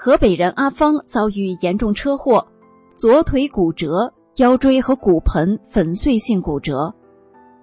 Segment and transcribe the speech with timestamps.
[0.00, 2.46] 河北人阿芳遭遇严重车祸，
[2.94, 6.94] 左腿骨折，腰椎和骨盆粉碎性骨折。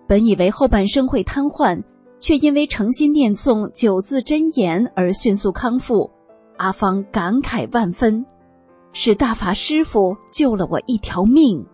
[0.05, 1.81] 本以为后半生会瘫痪，
[2.19, 6.11] 却因为诚心念诵九字真言而迅速康复。
[6.58, 8.25] 阿芳感慨万分，
[8.91, 11.66] 是大法师父救了我一条命。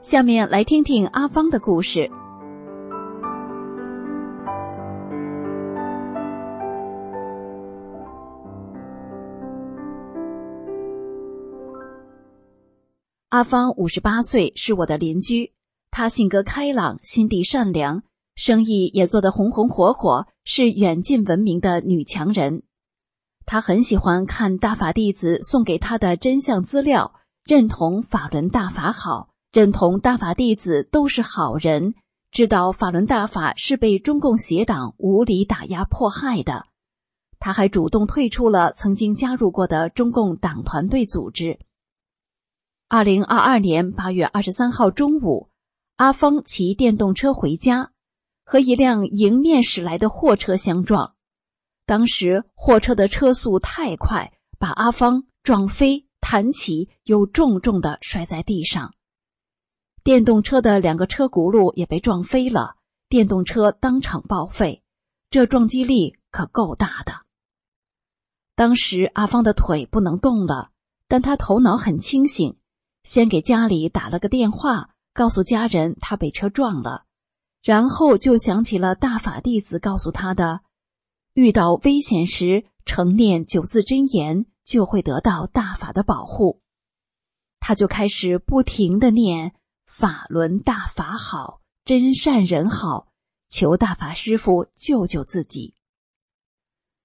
[0.00, 2.10] 下面来听听阿芳的故事。
[13.30, 15.52] 阿芳五十八岁，是我的邻居。
[15.90, 18.02] 她性格开朗，心地善良，
[18.36, 22.62] 生意也做得红红火火，是远近闻名的女强人。
[23.44, 31.92] 她很喜欢看大法弟子送给她的真相资料，认同法轮大法好，认同大法弟子都是好人，
[32.30, 36.64] 知道法轮大法是被中共邪党无理打压迫害的。
[37.38, 41.58] 他还主动退出了曾经加入过的中共党团队组织。
[42.90, 45.50] 二零二二年八月二十三号中午，
[45.96, 47.92] 阿芳骑电动车回家，
[48.44, 51.14] 和一辆迎面驶来的货车相撞。
[51.84, 58.94] 当时货车的车速太快，把阿芳撞飞、弹起，又重重的摔在地上。
[60.02, 62.76] 电动车的两个车轱辘也被撞飞了，
[63.10, 64.82] 电动车当场报废。
[65.28, 67.12] 这撞击力可够大的。
[68.54, 70.70] 当时阿芳的腿不能动了，
[71.06, 72.56] 但他头脑很清醒。
[73.02, 77.06] 先给家里打了个电话，告诉家人他被车撞了，
[77.62, 80.60] 然后就想起了大法弟子告诉他的：
[81.34, 86.60] 遇到危险时，成念九字真言，就会得到大法的保护。
[87.60, 89.54] 他就开始不停的念
[89.84, 93.08] “法轮大法好，真善人好”，
[93.48, 95.74] 求大法师父救救自己。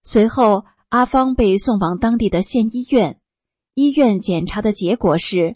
[0.03, 3.19] 随后，阿芳被送往当地的县医院，
[3.73, 5.55] 医院检查的结果是。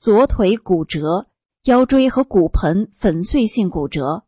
[0.00, 1.26] 左腿骨折，
[1.64, 4.24] 腰椎和骨盆粉碎性骨折，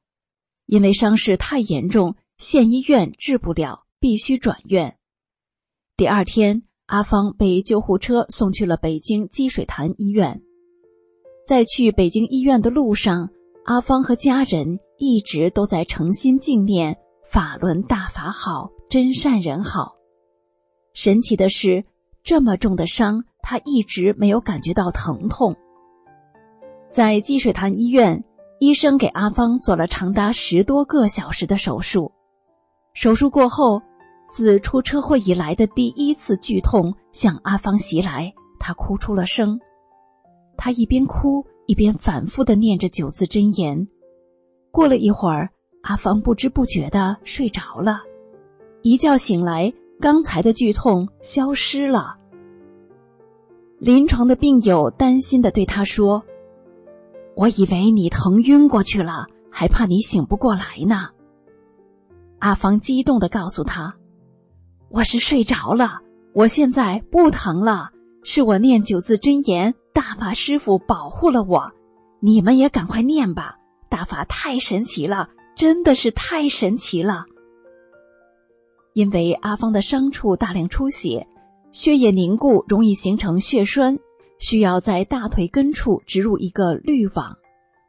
[0.67, 4.99] 因为伤势太严重，县医院治不了，必须转院。
[5.97, 10.43] 第二天，阿芳被救护车送去了北京积水潭医院。
[11.47, 13.31] 在去北京医院的路上，
[13.65, 19.95] 阿芳和家人一直都在诚心敬念“法轮大法好，真善人好”。
[20.93, 21.83] 神奇的是，
[22.23, 25.57] 这么重的伤，他一直没有感觉到疼痛。
[26.93, 28.23] 在积水潭医院，
[28.59, 32.13] 医生给阿芳做了长达十多个小时的手术。
[32.93, 33.81] 手术过后，
[34.29, 38.31] 自出车祸以来的第一次剧痛向阿芳袭来，
[38.61, 39.59] 她哭出了声。
[40.55, 43.89] 她一边哭一边反复的念着九字真言。
[44.71, 45.49] 过了一会儿，
[45.85, 48.03] 阿芳不知不觉的睡着了。
[48.83, 52.19] 一觉醒来，刚才的剧痛消失了。
[53.79, 56.23] 临床的病友担心的对他说。
[57.35, 61.09] 我以为你疼晕过去了，还怕你醒不过来呢。
[62.39, 63.95] 阿芳激动的告诉他
[64.91, 66.01] ：“我是睡着了，
[66.35, 67.91] 我现在不疼了，
[68.23, 71.73] 是我念九字真言，大法师傅保护了我。
[72.21, 73.57] 你们也赶快念吧，
[73.89, 77.25] 大法太神奇了，真的是太神奇了。
[78.93, 81.27] 因为阿芳的伤处大量出血，
[81.71, 83.99] 血液凝固，容易形成血栓，
[84.43, 87.39] 需要在大腿根处植入一个滤网。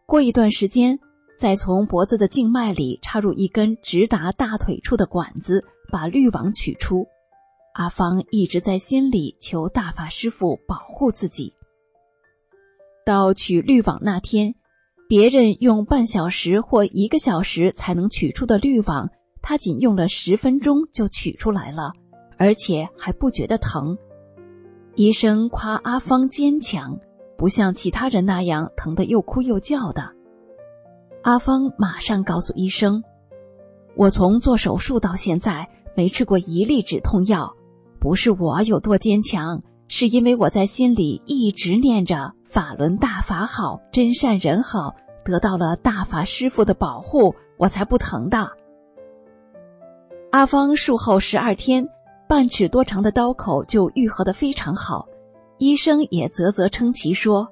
[0.05, 0.99] 过一段时间，
[1.35, 7.07] 再从脖子的静脉里插入一根直达大腿处的管子，把滤网取出。
[7.73, 11.55] 阿芳一直在心里求大法师父保护自己。
[13.03, 14.53] 到取滤网那天，
[15.09, 19.09] 别人用半小时或一个小时才能取出的滤网，
[19.41, 21.93] 他仅用了十分钟就取出来了，
[22.37, 23.97] 而且还不觉得疼。
[24.95, 26.99] 医生夸阿芳坚强，
[27.37, 30.11] 不像其他人那样疼得又哭又叫的。
[31.23, 33.03] 阿芳马上告诉医生
[33.97, 37.53] ：“我从做手术到现在没吃过一粒止痛药，
[37.99, 48.49] 不是我有多坚强。”是因为我在心里一直念着“法轮大法好，真善人好”，得到了大法师父的保护，我才不疼的。
[50.31, 51.87] 阿芳术后十二天，
[52.33, 55.07] 半尺多长的刀口就愈合的非常好，
[55.59, 57.47] 医生也啧啧称奇说，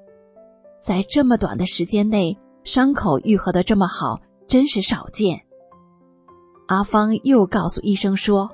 [0.80, 5.40] 在这么短的时间内，伤口愈合的这么好，真是少见。
[6.66, 8.50] 阿芳又告诉医生说：“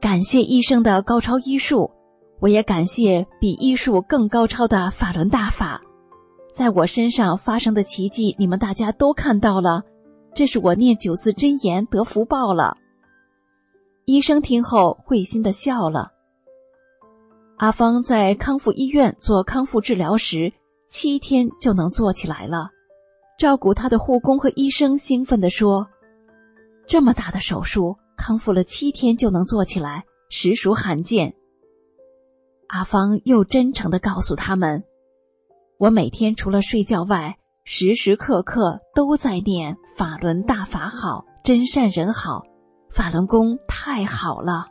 [0.00, 1.90] 感谢医生的高超医术。”
[2.38, 5.82] 我也感谢比医术更高超的法轮大法，
[6.54, 9.82] 在我身上发生的奇迹，你们大家都看到了。
[10.32, 12.76] 这是我念九字真言得福报了。
[14.08, 16.12] 医生听后会心的笑了。
[17.58, 20.50] 阿芳在康复医院做康复治疗时，
[20.88, 22.70] 七天就能做起来了。
[23.38, 25.86] 照顾他的护工和医生兴奋地说
[26.88, 31.34] ：“这么大的手术，康复了七天就能做起来，实属罕见。”
[32.68, 34.84] 阿芳又真诚的告诉他们
[35.76, 42.44] ：“我每天除了睡觉外，时时刻刻都在念法轮大法好，真善人好，
[42.98, 44.66] 法轮功太好了。”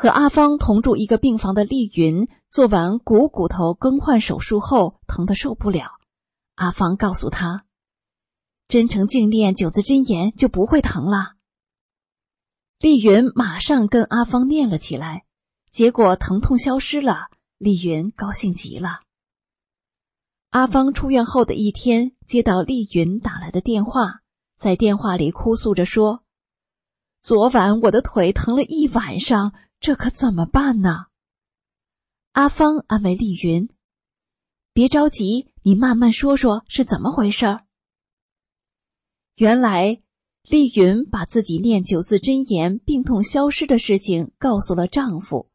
[0.00, 5.98] 和阿芳同住一个病房的丽云做完股骨头更换手术后，疼得受不了。
[6.54, 7.66] 阿芳告诉他
[8.66, 11.34] ：“真诚静念九字真言就不会疼了。”
[12.80, 15.26] 丽云马上跟阿芳念了起来，
[15.70, 17.28] 结果疼痛消失了。
[17.58, 19.02] 丽云高兴极了。
[20.48, 24.22] 阿芳出院后的一天，接到丽云打来的电话，
[24.56, 26.22] 在电话里哭诉着说
[27.20, 31.06] ：“昨晚我的腿疼了一晚上。”这可怎么办呢？
[32.32, 33.70] 阿芳安慰丽云
[34.74, 37.60] ：“别着急，你慢慢说说是怎么回事。”
[39.36, 40.02] 原来，
[40.50, 45.48] 丽云把自己念九字真言病痛消失的事情告诉了丈夫。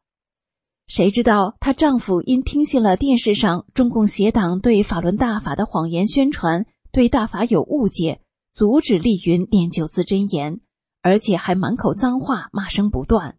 [0.88, 10.60] 谁知道她丈夫因听信了电视上中共邪党对法轮大法的谎言宣传，对大法有误解，阻止丽云念九字真言，
[11.00, 13.38] 而且还满口脏话，骂声不断。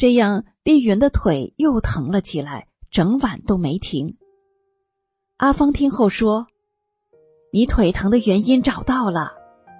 [0.00, 4.16] 这样，丽云的腿又疼了起来，整晚都没停。
[5.36, 6.46] 阿芳听后说
[7.52, 9.32] ：“你腿疼的原因找到了。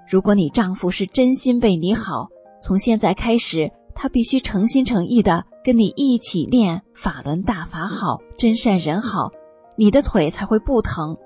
[0.06, 2.28] 如果你丈夫是真心为你好，
[2.60, 9.30] 从现在开始，他必须诚心诚意的跟你一起念法轮大法好，真善人好，
[9.78, 11.16] 你的腿才会不疼。”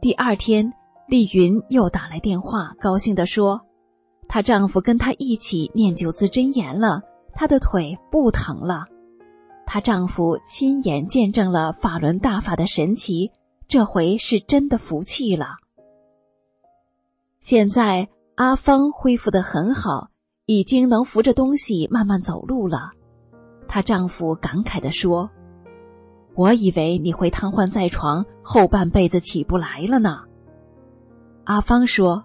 [0.00, 0.72] 第二天，
[1.08, 3.60] 丽云又打来电话，高兴的说
[4.28, 7.02] ：“她丈夫跟她一起念九字真言了。”
[7.32, 8.86] 她的腿不疼了，
[9.66, 13.30] 她丈夫亲眼见证了法轮大法的神奇，
[13.66, 15.56] 这回是真的服气了。
[17.38, 20.10] 现在阿芳恢复的很好，
[20.46, 22.90] 已经能扶着东西慢慢走路了。
[23.66, 25.30] 她丈夫感慨的说
[26.36, 30.24] ：“我以为你会瘫痪在床，后半辈子起不来了呢。”
[31.44, 32.24] 阿芳说。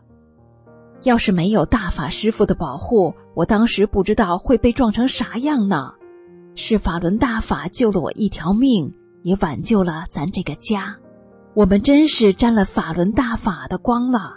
[1.05, 5.93] 要是没有大法师傅的保护，我当时不知道会被撞成啥样呢。
[6.55, 10.95] 是法轮大法救了我一条命，也挽救了咱这个家。
[11.53, 14.33] 我们真是沾了法轮大法的光了。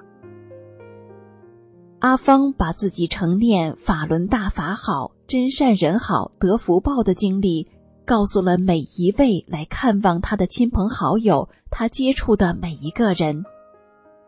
[2.00, 7.66] 阿芳把自己成念法轮大法好、真善人好、得福报的经历，
[8.04, 13.42] 告诉了每一位来看望他的亲朋好友，他接触的每一个人。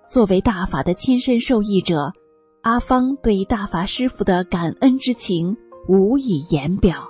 [0.09, 2.12] 作为大法的亲身受益者，
[2.62, 5.57] 阿芳对大法师傅的感恩之情
[5.88, 7.10] 无以言表。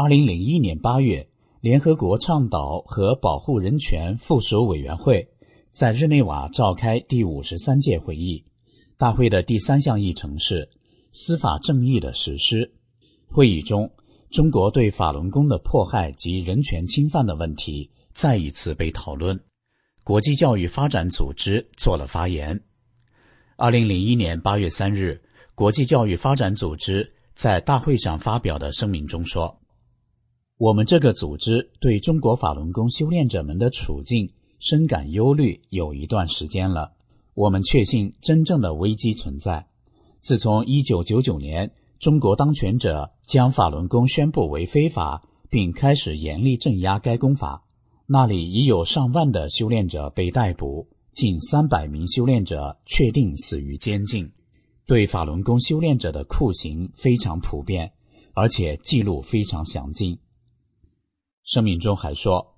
[0.00, 1.28] 二零零一年八月，
[1.60, 5.28] 联合国倡导和保护人权附属委员会
[5.72, 8.44] 在日内瓦召开第五十三届会议。
[8.96, 10.70] 大会的第三项议程是
[11.10, 12.74] 司法正义的实施。
[13.26, 13.90] 会议中，
[14.30, 19.40] 中国对法轮功的迫害及人权侵犯的问题再一次被讨论。
[20.04, 22.60] 国际教育发展组织做了发言。
[23.56, 25.20] 二零零一年八月三日，
[25.56, 29.58] 国际教育发展组织在大会上发表的声明中说。
[30.58, 36.94] 我们这个组织对中国法轮功修炼者们的处境深感忧虑，有一段时间了。
[37.34, 39.68] 我们确信真正的危机存在。
[40.20, 47.62] 自从1999年中国当权者将法轮功宣布为非法，并开始严厉镇压该功法，
[48.06, 54.28] 那里已有上万的修炼者被逮捕，近三百名修炼者确定死于监禁。
[54.88, 57.92] 对法轮功修炼者的酷刑非常普遍，
[58.34, 60.18] 而且记录非常详尽。
[61.48, 62.56] 声明中还说，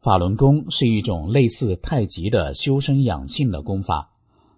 [0.00, 4.12] 法轮功是一种类似太极的修身养性的功法。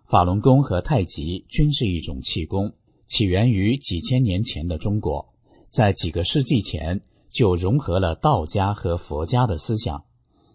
[0.04, 2.72] 法轮功和太极均是一种气功，
[3.08, 5.34] 起源于几千年前的中国，
[5.68, 10.04] 在几个世纪前就融合了道家和佛家的思想。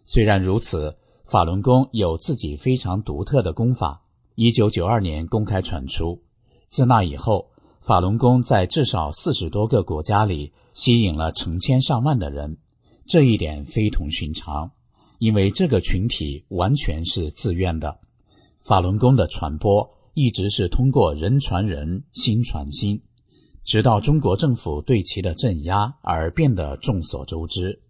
[0.06, 4.06] 虽然如此，法轮功有自己非常独特的功法。
[4.36, 6.22] 一九九二年公开传出，
[6.70, 7.50] 自那以后，
[7.82, 12.58] 法轮功在至少四十多个国家里吸引了成千上万的人。
[13.05, 14.72] 这一点非同寻常，
[15.20, 18.00] 因为这个群体完全是自愿的。
[18.60, 23.01] 法轮功的传播一直是通过人传人、心传心，
[23.63, 27.81] 直到中国政府对其的镇压而变得众所周知。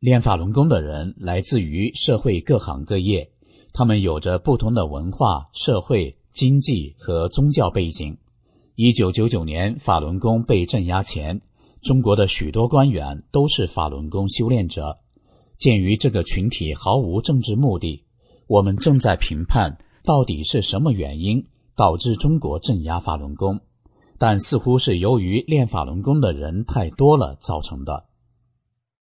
[0.00, 3.32] 练法轮功的人来自于社会各行各业，
[3.72, 8.16] 他们有着不同的文化、社会、经济和宗教背景。
[8.76, 11.40] 一九九九年法轮功被镇压前。
[11.82, 14.98] 中国的许多官员都是法轮功修炼者。
[15.56, 18.04] 鉴于这个群体毫无政治目的，
[18.46, 23.60] 我们正在评判到底是什么原因导致中国镇压法轮功，
[24.18, 28.06] 但似乎是由于练法轮功的人太多了造成的。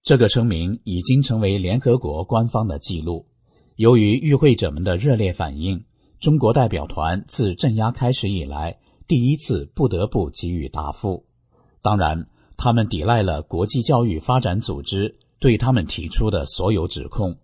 [0.03, 3.27] 这个声明已经成为联合国官方的记录。
[3.77, 5.85] 由于与会者们的热烈反应，
[6.21, 11.27] 中国代表团自镇压开始以来第一次不得不给予答复。
[11.83, 12.29] 当然。
[12.57, 17.37] 他们抵赖了国际教育发展组织对他们提出的所有指控，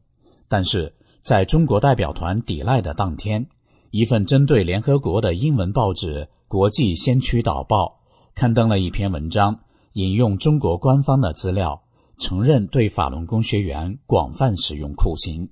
[0.48, 3.46] 但是在中国代表团抵赖的当天，
[3.90, 7.84] 一份针对联合国的英文报纸《国际先驱导报》
[8.34, 9.60] 刊登了一篇文章，
[9.92, 11.82] 引用中国官方的资料，
[12.18, 15.50] 承认对法轮功学员广泛使用酷刑。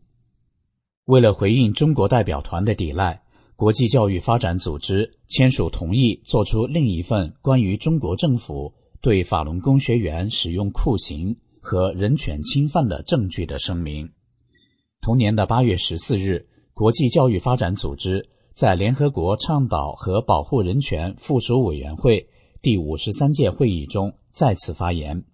[1.04, 3.22] 为了回应中国代表团的抵赖，
[3.56, 8.72] 国际教育发展组织签署同意，做出另一份关于中国政府。
[9.02, 14.10] 对法轮功学员使用酷刑和人权侵犯的证据的声明。
[15.00, 22.28] 同年的八月十四日，国际教育发展组织在联合国倡导和保护人权附属委员会
[22.60, 25.24] 第五十三届会议中再次发言，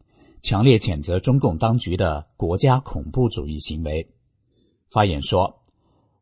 [0.41, 4.09] 强烈谴责中共当局的国家恐怖主义行为。
[4.93, 5.63] 发言说：“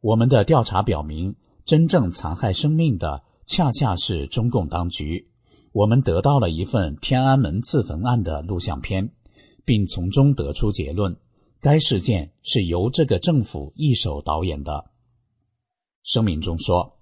[0.01, 1.37] 我们的调查表明，
[1.67, 5.29] 真正残害生命的恰恰是中共当局。”
[5.75, 9.11] 我们得到了一份天安门自焚案的录像片，
[9.65, 11.17] 并从中得出结论：
[11.61, 14.85] 该事件是由这个政府一手导演的。
[16.05, 16.97] 声明中说，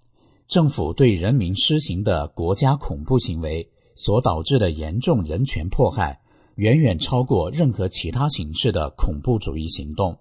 [0.49, 6.23] 政府对人民施行的国家恐怖行为所导致的严重人权迫害，
[6.55, 10.19] 远远超过任何其他形式的恐怖主义行动。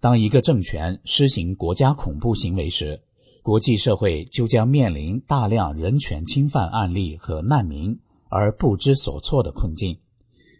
[0.00, 3.00] 当一个政权施行国家恐怖行为时，
[3.46, 7.96] 国际社会就将面临大量人权侵犯案例和难民
[8.28, 9.96] 而不知所措的困境。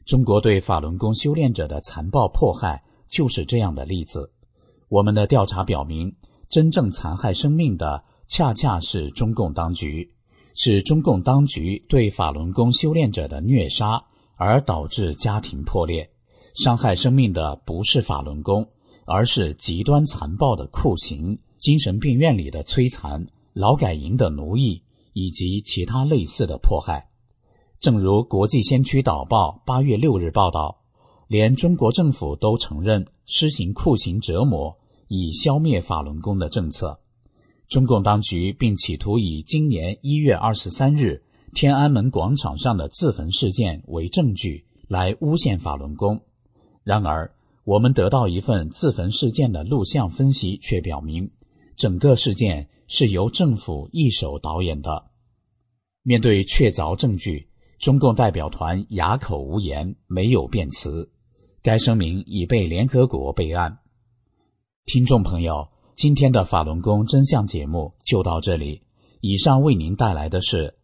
[0.04, 4.30] 中国对法轮功修炼者的残暴迫害就是这样的例子。
[4.88, 6.14] 我们的调查表明，
[6.48, 10.12] 真正残害生命的恰恰是中共当局，
[10.54, 14.04] 是中共当局对法轮功修炼者的虐杀
[14.36, 16.08] 而导致家庭破裂。
[16.54, 18.68] 伤害生命的不是法轮功。
[19.08, 24.82] 而是极端残暴的酷刑、精神病院里的摧残、劳改营的奴役
[25.12, 27.08] 以及其他类似的迫害。
[27.80, 30.78] 正如国际先驱导报八月六日报道，
[31.28, 34.76] 连中国政府都承认施行酷刑折磨
[35.08, 37.00] 以消灭法轮功的政策。
[37.68, 41.22] 中共当局并企图以今年一月二十三日
[41.54, 46.20] 天安门广场上的自焚事件为证据来诬陷法轮功。
[46.84, 47.32] 然而。
[47.66, 51.32] 我们得到一份自焚事件的录像分析，却表明
[51.76, 55.10] 整个事件是由政府一手导演的。
[56.02, 61.10] 面对确凿证据，中共代表团哑口无言，没有辩词。
[61.62, 63.78] 该声明已被联合国备案。
[64.84, 68.82] 听众朋友，今天的法轮功真相节目就到这里。
[69.20, 70.76] 以上为您带来的是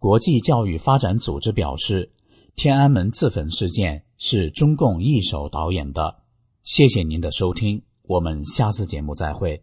[0.00, 2.12] 国际教育发展组织表示，
[2.56, 6.22] 天安门自焚事件是中共一手导演的。
[6.64, 9.62] 谢谢您的收听，我们下次节目再会。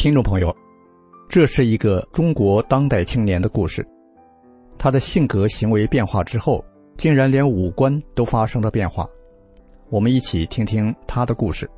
[0.00, 0.50] 听众朋友，
[1.28, 3.86] 这是一个中国当代青年的故事。
[4.78, 6.64] 他的性格行为变化之后，
[6.96, 9.06] 竟然连五官都发生了变化。
[9.90, 11.68] 我们一起听听他的故事。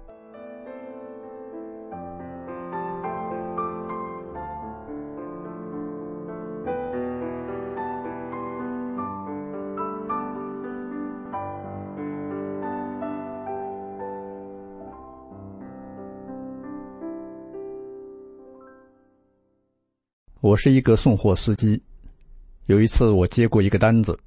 [20.53, 21.83] 我是一个送货司机。
[22.67, 24.19] 有一次，我接过一个单子，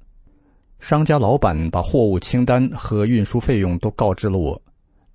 [0.80, 4.60] 商家老板把货物清单和运输费用都告知了我。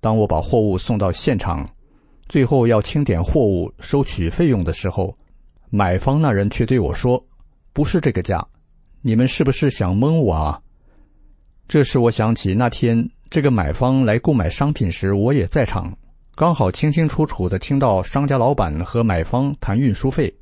[0.00, 1.68] 当我把货物送到现场，
[2.30, 5.14] 最后要清点货物、收取费用的时候，
[5.68, 7.22] 买方那人却对我说
[7.74, 8.42] ：“不是这个价，
[9.02, 10.58] 你们是不是想蒙我啊？”
[11.68, 15.94] 这时，我想起那天这个买方来购买商品时，我也在场，
[16.34, 20.34] 刚好清清楚楚的听到商家老板和买方谈运输费。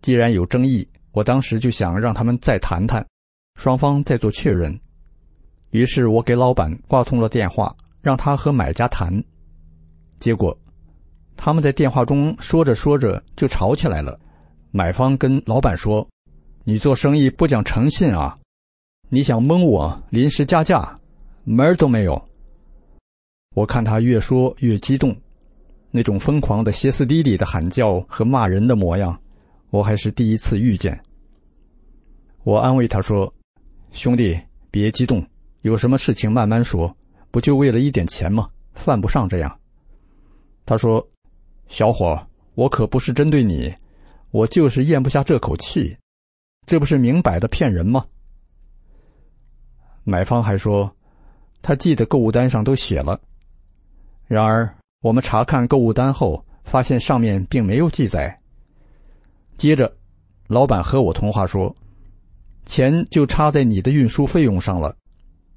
[0.00, 3.04] 既然有争议，我当时就想让他们再谈谈，
[3.56, 4.78] 双方再做确认。
[5.70, 9.22] 于是我给老板挂通了电话，让他和买家谈。
[10.20, 10.56] 结果，
[11.36, 14.18] 他们在电话中说着说着就吵起来了。
[14.70, 16.06] 买方跟老板说
[16.64, 18.36] ：“你做生意不讲诚信啊！
[19.08, 20.98] 你想蒙我临时加价，
[21.44, 22.22] 门儿都没有。”
[23.56, 25.16] 我看他越说越激动，
[25.90, 29.18] 那种疯狂的歇斯底里的喊叫和骂人的模样。
[29.70, 30.98] 我还是第一次遇见。
[32.44, 33.32] 我安慰他说
[33.92, 34.38] ：“兄弟，
[34.70, 35.24] 别激动，
[35.60, 36.94] 有什么事情慢慢说，
[37.30, 38.48] 不就为了一点钱吗？
[38.74, 39.60] 犯不上这样。”
[40.64, 41.06] 他说
[41.68, 42.18] ：“小伙，
[42.54, 43.74] 我可不是针对你，
[44.30, 45.96] 我就是咽不下这口气，
[46.66, 48.06] 这不是明摆的骗人吗？”
[50.04, 50.90] 买方还说，
[51.60, 53.20] 他记得购物单上都写了，
[54.26, 58.37] 然而我们查看购物单后，发现上面并没有记载。
[59.58, 59.92] 接着，
[60.46, 61.74] 老板和我通话说
[62.64, 64.94] ：“钱就差在你的运输费用上了，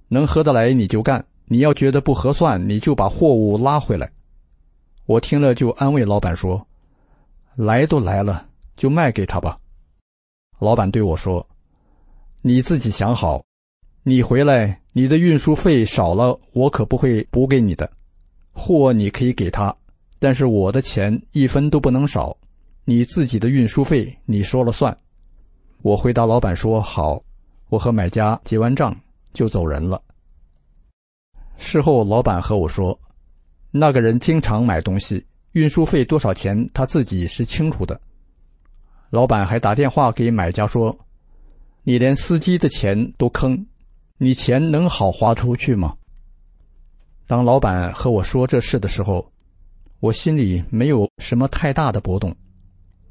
[0.07, 4.11] 能合得来你就干，你要觉得不合算，你就把货物拉回来。”
[5.05, 6.65] 我听了就安慰老板说
[7.55, 9.59] ：“来都来了，就卖给他吧。
[10.57, 11.47] 老板对我说
[12.41, 13.43] ：“你自己想好，
[14.01, 17.87] 你回来你的运输费少了，我可不会补给你的。
[18.51, 19.75] 货你可以给他，
[20.17, 22.35] 但是我的钱一分都不能少。
[22.91, 24.95] 你自己的运输费你说了算。”
[25.81, 27.23] 我回答老板说：“好。”
[27.69, 28.93] 我和买家结完账
[29.31, 30.01] 就走人了。
[31.57, 32.99] 事后，老板和我说
[33.71, 37.97] ：“那个人经常买东西，运输费多少钱他自己是清楚的。”
[39.09, 40.93] 老板还打电话给买家说
[41.83, 43.65] ：“你连司机的钱都坑，
[44.17, 45.95] 你钱能好花出去吗？”
[47.25, 49.31] 当老板和我说这事的时候，
[50.01, 52.35] 我心里没有什么太大的波动，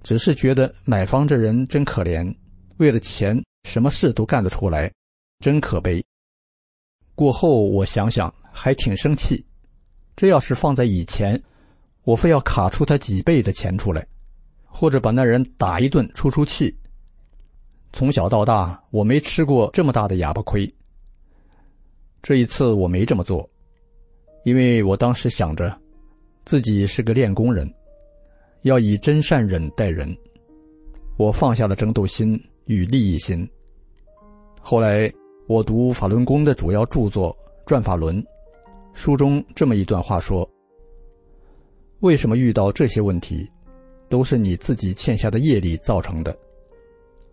[0.03, 2.35] 只是觉得买方这人真可怜，
[2.79, 3.41] 为了钱。
[3.65, 4.91] 什么事都干得出来，
[5.41, 6.03] 真可悲。
[7.15, 9.45] 过后我想想，还挺生气。
[10.17, 11.41] 这要是放在以前，
[12.05, 14.05] 我非要卡出他几倍的钱出来，
[14.65, 16.75] 或者把那人打一顿出出气。
[17.93, 20.75] 从小到大，我没吃过这么大的哑巴亏。
[22.23, 23.49] 这一次我没这么做，
[24.45, 25.79] 因为我当时想着，
[26.47, 27.71] 自己是个练功人，
[28.63, 30.17] 要以真善忍待人。
[31.17, 32.41] 我放下了争斗心。
[32.67, 33.49] 与利益心。
[34.61, 35.13] 后来
[35.49, 38.23] 我读法轮功的主要著作《转法轮》，
[38.95, 40.49] 书中这么一段话说
[41.99, 43.51] ：“为什么遇到这些问题，
[44.09, 46.37] 都是你自己欠下的业力造成的？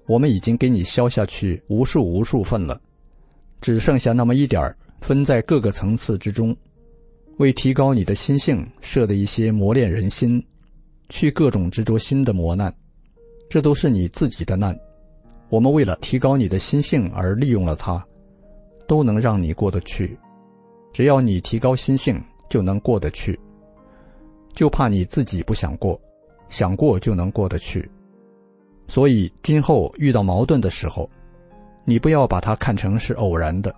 [0.08, 2.82] 我们已经给你消下去无数无数份了，
[3.62, 6.56] 只剩下那么一点儿分在各个层次之中，
[7.38, 10.44] 为提高你的心性设的一些磨练人心、
[11.10, 12.74] 去各种执着心的磨难，
[13.50, 14.78] 这都是你自己的难。”
[15.50, 18.06] 我们为了提高你的心性而利用了它，
[18.86, 20.18] 都能让你过得去。
[20.92, 23.40] 只要你提高心性，就能过得去。
[24.54, 25.98] 就怕你自己不想过，
[26.50, 27.90] 想过就能过得去。
[28.90, 31.10] 所以今后遇到矛盾的时候，
[31.86, 33.74] 你不要把它看成是偶然的，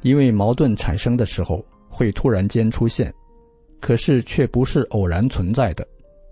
[0.00, 3.12] 因为矛盾产生的时候会突然间出现，
[3.78, 5.86] 可是却不是偶然存在的，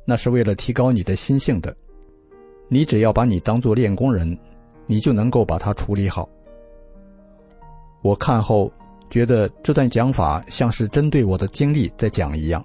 [0.07, 1.77] 那是为了提高你的心性的。
[2.69, 4.39] 你只要把你当做练功人，
[4.87, 6.27] 你就能够把它处理好。
[8.03, 8.73] 我看后
[9.11, 12.65] 觉得这段讲法像是针对我的经历在讲一样，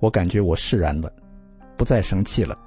[0.00, 1.12] 我感觉我释然了，
[1.76, 2.58] 不再生气了。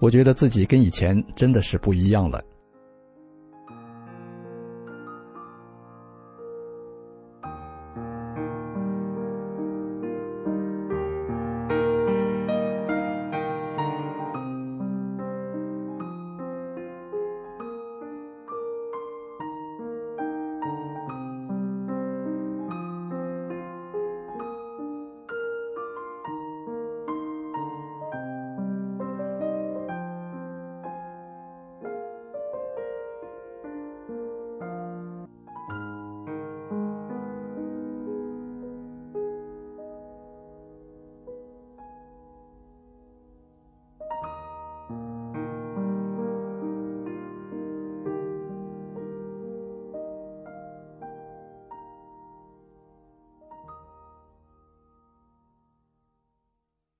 [0.00, 2.42] 我觉得自己跟以前真的是不一样了。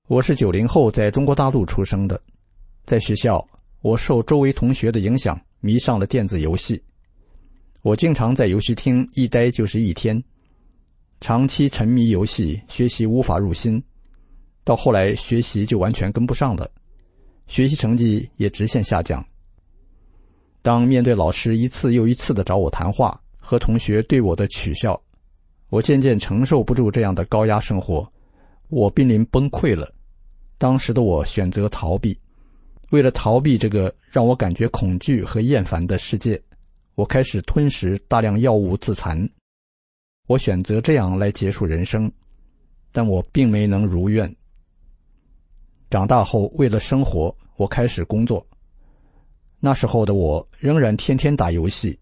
[0.07, 2.21] 我是九零后，在中国大陆出生的，
[2.85, 3.43] 在学校，
[3.81, 6.79] 我受周围同学的影响，迷上了电子游戏。
[7.81, 10.23] 我经常在游戏厅一待就是一天，
[11.21, 13.83] 长期沉迷游戏，学习无法入心，
[14.63, 16.69] 到后来学习就完全跟不上了，
[17.47, 19.25] 学习成绩也直线下降。
[20.61, 25.01] 当面对老师一次又一次的找我谈话，和同学对我的取笑，
[25.69, 28.07] 我渐渐承受不住这样的高压生活，
[28.69, 29.93] 我濒临崩溃了。
[30.57, 32.17] 当时的我选择逃避，
[32.91, 36.41] 为了逃避这个让我感觉恐惧和厌烦的世界，
[36.95, 39.29] 我开始吞食大量药物自残。
[40.27, 42.11] 我选择这样来结束人生，
[42.91, 44.33] 但我并没能如愿。
[45.89, 48.45] 长大后，为了生活，我开始工作。
[49.59, 51.99] 那时候的我仍然天天打游戏，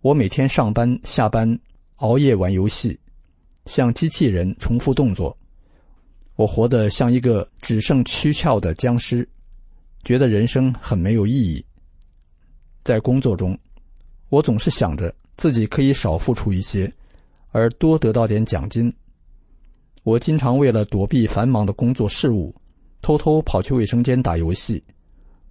[0.00, 1.58] 我每天上班下班
[1.96, 2.98] 熬夜玩游戏，
[3.64, 5.36] 像机器人重复动作。
[6.36, 9.26] 我活得像一个只剩躯壳的僵尸，
[10.04, 11.64] 觉得人生很没有意义。
[12.84, 13.58] 在工作中，
[14.28, 16.92] 我总是想着自己可以少付出一些，
[17.50, 18.94] 而多得到点奖金。
[20.02, 22.54] 我经常为了躲避繁忙的工作事务，
[23.00, 24.84] 偷偷跑去卫生间打游戏，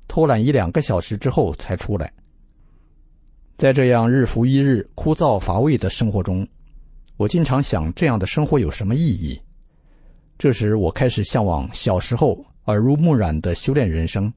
[0.08, 2.14] 偷懒一两个小时之后才出来。
[3.58, 6.48] 在这样日复一日枯燥乏味的生活中，
[7.18, 9.42] 我经常想：这样的生活有什么意义？
[10.38, 14.32] 这时，我开始向往小时候耳濡目染的修炼人生。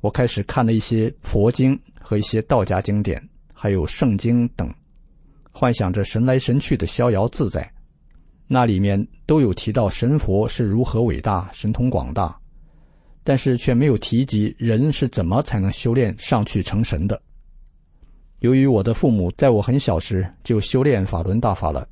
[0.00, 3.20] 我开始看了一些佛经和一些道家经典，
[3.52, 4.72] 还有圣经等，
[5.50, 7.68] 幻想着神来神去的逍遥自在。
[8.46, 12.36] 那里面都有提到神佛是如何伟大、神通广大，
[13.22, 17.20] 但是却没有提及人是怎么才能修炼上去成神的。
[18.38, 21.86] 由于我的父母在我很小时就修炼法轮大法了，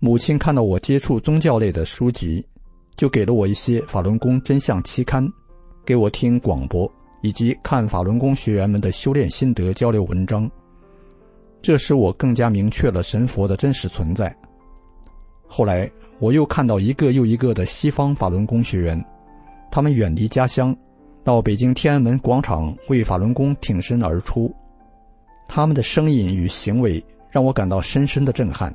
[0.00, 2.46] 母亲看到我接触宗教类的书籍，
[2.96, 5.26] 就给了我一些法轮功真相期刊，
[5.84, 6.90] 给我听广播。
[7.20, 10.48] 以及看法轮功学员们的修炼心得交流文章，
[11.60, 14.32] 这使我更加明确了神佛的真实存在。
[15.48, 19.04] 后来，我又看到一个又一个的西方法轮功学员，
[19.68, 20.72] 他们远离家乡，
[21.24, 24.54] 到北京天安门广场为法轮功挺身而出，
[25.48, 28.72] 他们的声音与行为让我感到深深的震撼。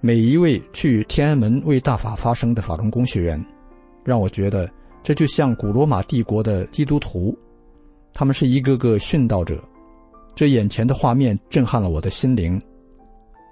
[0.00, 3.44] 每一位去天安门为大法发声的法轮功学员，
[4.04, 4.68] 让我觉得。
[5.00, 7.34] 这就像古罗马帝国的基督徒，
[8.12, 9.58] 他们是一个个殉道者。
[10.34, 12.60] 这眼前的画面震撼了我的心灵，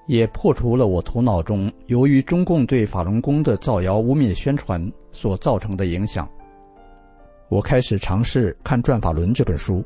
[0.06, 6.28] 也破除了我头脑中由于中共对法轮功的造谣污蔑宣传所造成的影响。
[7.48, 9.82] 我开始尝试看《转法轮》这本书，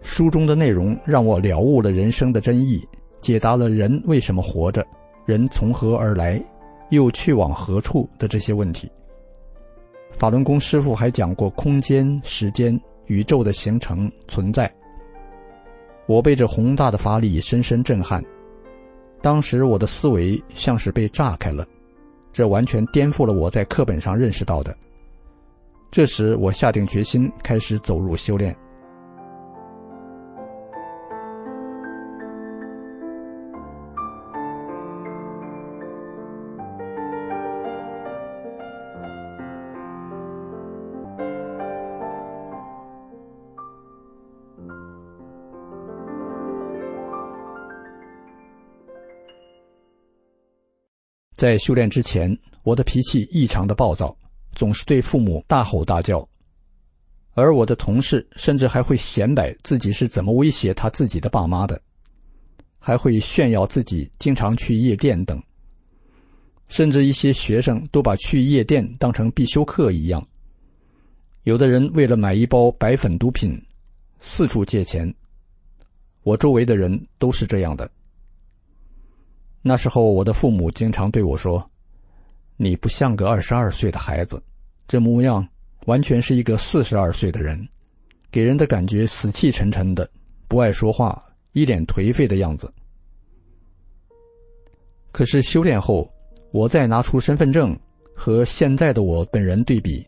[0.00, 2.82] 书中的内容让我了悟了人生的真意，
[3.20, 4.86] 解答了人为什么活着、
[5.24, 6.42] 人从何而来、
[6.90, 8.90] 又去往何处的这些问题。
[10.12, 14.70] 法轮功师傅还讲过空间、时间、宇宙的形成、存在。
[16.06, 18.22] 我被这宏大的法理深深震撼，
[19.22, 21.64] 当时我的思维像是被炸开了，
[22.32, 24.76] 这完全颠覆了我在课本上认识到的。
[25.90, 28.56] 这时，我下定决心开始走入修炼。
[51.40, 54.14] 在修炼之前，我的脾气异常的暴躁，
[54.52, 56.28] 总是对父母大吼大叫，
[57.32, 61.80] 而我的同事甚至还会显摆自己是怎么威胁他自己的爸妈的，
[62.78, 65.42] 还会炫耀自己经常去夜店等，
[66.68, 70.22] 甚至一些学生都把去夜店当成必修课一样。
[71.44, 73.58] 有的人为了买一包白粉毒品，
[74.18, 75.10] 四处借钱。
[76.22, 77.90] 我周围的人都是这样的。
[79.62, 81.70] 那时候，我的父母经常对我说
[82.56, 84.42] ：“你不像个二十二岁的孩子，
[84.88, 85.46] 这模样
[85.84, 87.68] 完全是一个四十二岁的人，
[88.30, 90.08] 给人的感觉死气沉沉的，
[90.48, 92.72] 不爱说话，一脸颓废的样子。”
[95.12, 96.10] 可是修炼后，
[96.52, 97.78] 我再拿出身份证
[98.14, 100.06] 和现在的我本人对比，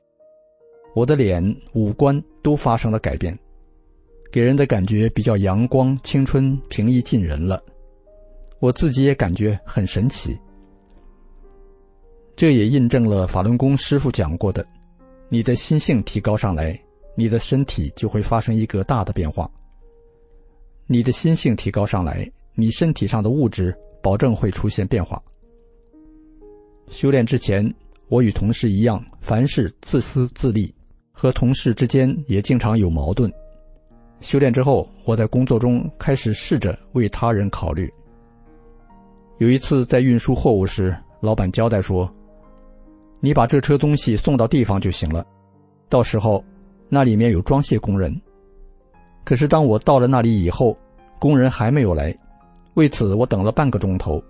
[0.95, 3.39] 我的脸、五官都发生了改变，
[4.31, 7.63] 给人的感觉比较阳光、青春、平易近人了。
[8.63, 10.39] 我自己也感觉很神奇，
[12.37, 14.65] 这也印证了法轮功师傅讲过的：
[15.29, 16.81] 你的心性提高上来，
[17.17, 19.51] 你的身体就会发生一个大的变化。
[20.87, 25.21] 你的心性提高上来，你身体上的物质保证会出现变化。
[26.89, 27.69] 修炼之前，
[28.07, 30.73] 我与同事一样，凡事自私自利，
[31.11, 33.29] 和同事之间也经常有矛盾。
[34.21, 37.93] 修炼之后，我在工作中开始试着为他人考虑。
[39.39, 42.09] 有一次在运输货物时，老板交代说
[43.19, 45.27] ：“你把这车东西送到地方就行了，
[45.89, 46.45] 到时候
[46.89, 48.15] 那里面有装卸工人。”
[49.25, 50.77] 可是当我到了那里以后，
[51.19, 52.17] 工人还没有来，
[52.75, 54.23] 为此我等了半个钟头，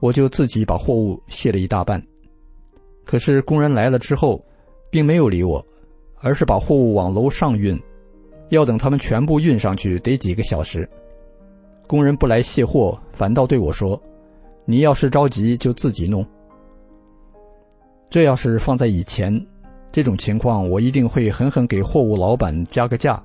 [0.00, 2.00] 我就自己把货物卸了一大半。
[3.04, 4.44] 可是工人来了之后，
[4.90, 5.64] 并没有理我，
[6.20, 7.80] 而是把货物往楼上运，
[8.50, 10.88] 要等他们全部运上去得几个小时。
[11.86, 14.00] 工人不来卸货，反倒对我说。
[14.64, 16.24] 你要是着急，就自己弄。
[18.08, 19.44] 这要是放在以前，
[19.92, 23.22] 这种情况我一定会狠狠给货物老板加个价，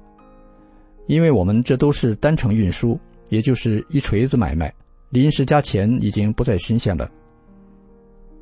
[1.07, 4.73] 因为我们这都是单程运输，也就是一锤子买卖，
[5.09, 7.09] 临时加钱已经不再新鲜了。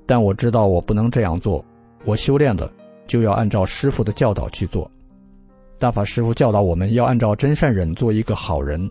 [0.05, 1.63] 但我知道我不能这样做，
[2.03, 2.71] 我修炼了，
[3.07, 4.89] 就要按照师傅的教导去做。
[5.79, 8.89] 大法师傅教导我们要按照真善忍做一个好人，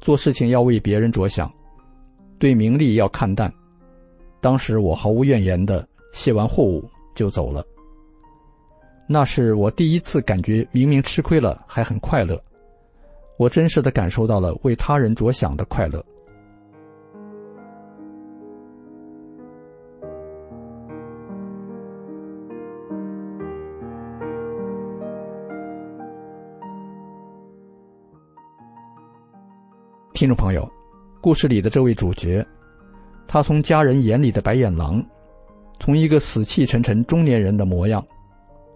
[0.00, 1.52] 做事情要为别人着想。
[2.42, 3.54] 对名利要看淡。
[4.40, 7.64] 当时我毫无怨言的卸完货物就走了。
[9.06, 12.42] 那是我第一次感觉明明吃亏了还很快乐
[13.36, 16.04] 我真实的感受到了为他人着想的快乐。
[30.12, 30.68] 听众朋友
[31.22, 32.44] 故事里的这位主角，
[33.28, 35.00] 他从家人眼里的白眼狼，
[35.78, 38.04] 从一个死气沉沉中年人的模样，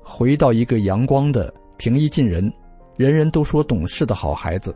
[0.00, 2.48] 回到一个阳光的平易近人、
[2.96, 4.72] 人人都说懂事的好孩子，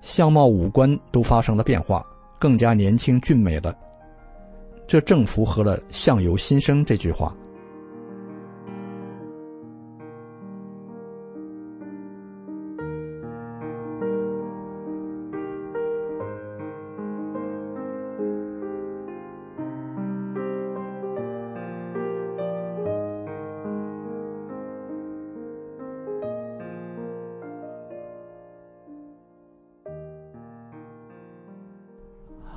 [0.00, 2.02] 相貌五官都发生了变化，
[2.40, 3.76] 更加年轻俊美了。
[4.86, 7.36] 这正符合了“相由心生”这句话。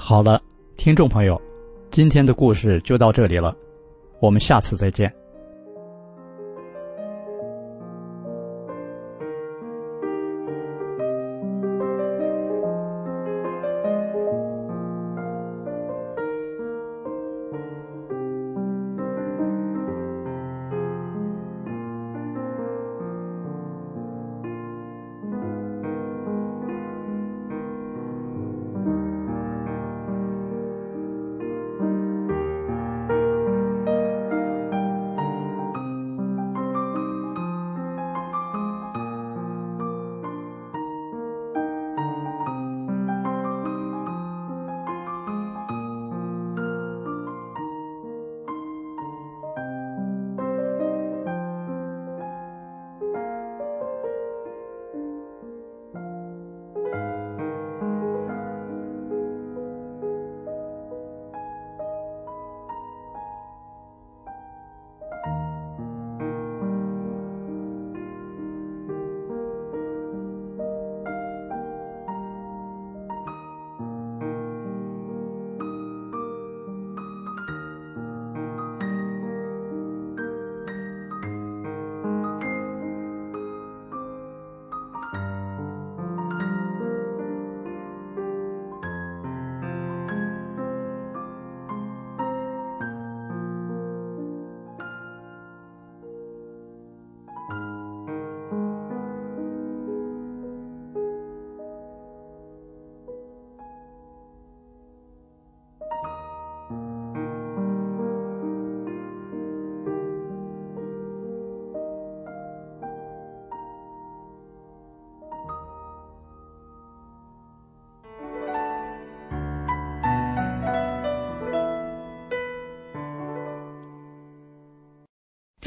[0.09, 0.41] 好了，
[0.75, 1.39] 听众朋友，
[1.91, 3.55] 今天的故事就到这里了，
[4.19, 5.13] 我们下次再见。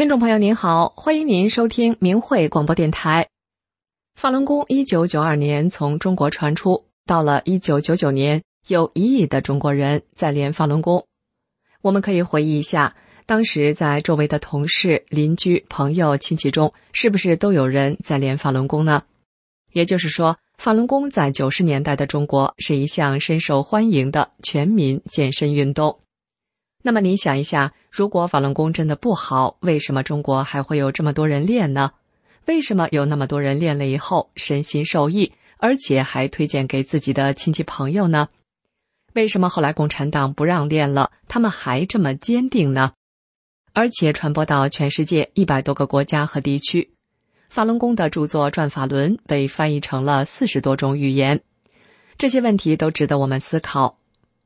[0.02, 3.28] 听众朋友您好，欢迎您收听明慧广播电台。
[4.16, 11.06] 法轮功一九九二年从中国传出，到了一九九九年，有一亿的中国人在练法轮功。
[11.82, 19.04] 我们可以回忆一下，当时在周围的同事、邻居、朋友、亲戚中，是不是都有人在练法轮功呢？
[19.70, 26.00] 也就是说，法轮功在九十年代的中国是一项深受欢迎的全民健身运动。
[26.82, 31.92] 那么你想一下，如果法轮功真的不好，为什么中国还会有这么多人练呢？
[32.46, 38.28] 为什么有那么多人练了以后身心受益，而且还推荐给自己的亲戚朋友呢？
[39.14, 42.92] 为什么后来共产党不让练了，他们还这么坚定呢？
[43.72, 46.92] 而且传播到全世界一百多个国家和地区，
[47.48, 51.40] 法轮功的著作《转法轮》被翻译成了四十多种语言，
[52.18, 53.98] 这些问题都值得我们思考。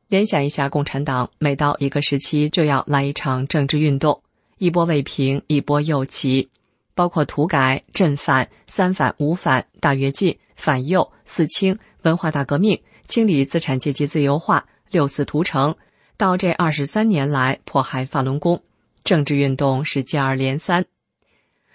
[0.09, 4.23] 联想一下，共产党每到一个时期就要来一场政治运动，
[4.57, 6.49] 一波未平，一波又起，
[6.95, 15.75] 包括土改、镇反、三反、五反、大跃进、反右、四清、文化大革命、清理资产阶级自由化、六四屠城，
[16.17, 18.63] 到这二十三年来迫害法轮功，
[19.03, 20.85] 政治运动是接二连三。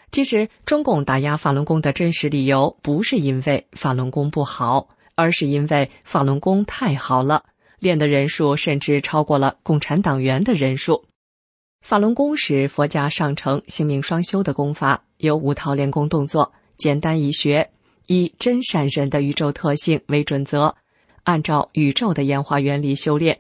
[0.10, 7.44] 其实，中共打压法轮功的真实理由不是因为法轮功不好，而是因为法轮功太好了。
[7.82, 11.04] 练的人数甚至超过了共产党员的人数。
[11.82, 17.72] 法轮功是佛家上乘性命双修的功法，有五套练功动作，简单易学，
[18.06, 20.76] 以真善人的宇宙特性为准则，
[21.24, 23.40] 按照宇宙的演化原理修炼。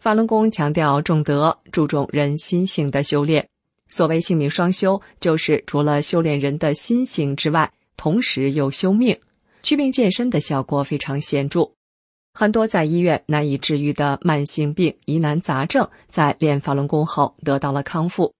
[0.00, 3.48] 法轮功强调重德，注重人心性的修炼。
[3.88, 9.16] 所谓性命双修，就是除了修炼人的心性之外，同时又修命，
[9.62, 11.70] 祛病健身的效果非常显著。
[12.36, 18.34] 很多在医院难以治愈的慢性病、疑难杂症，在练法轮功后得到了康复。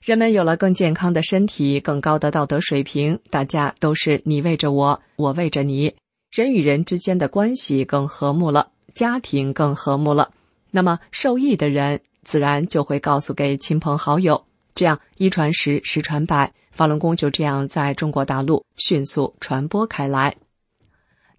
[0.00, 5.92] 人们有了更健康的身体、更高的道德水平，大家都是你为着我，我为着你，
[6.30, 10.30] 人与人之间的关系更和睦了，家庭更和睦了，
[10.70, 14.44] 那么受益的人自然就会告诉给亲朋好友，
[14.76, 20.36] 这样一传十，十传百，法轮功就这样在中国大陆迅速传播开来。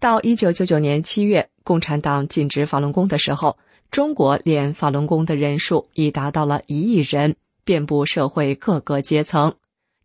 [0.02, 3.56] 到一九九九年七月，共产党禁止法轮功的时候，
[3.92, 9.54] 中国练法轮功的人数已达到了一亿人，遍布社会各个阶层，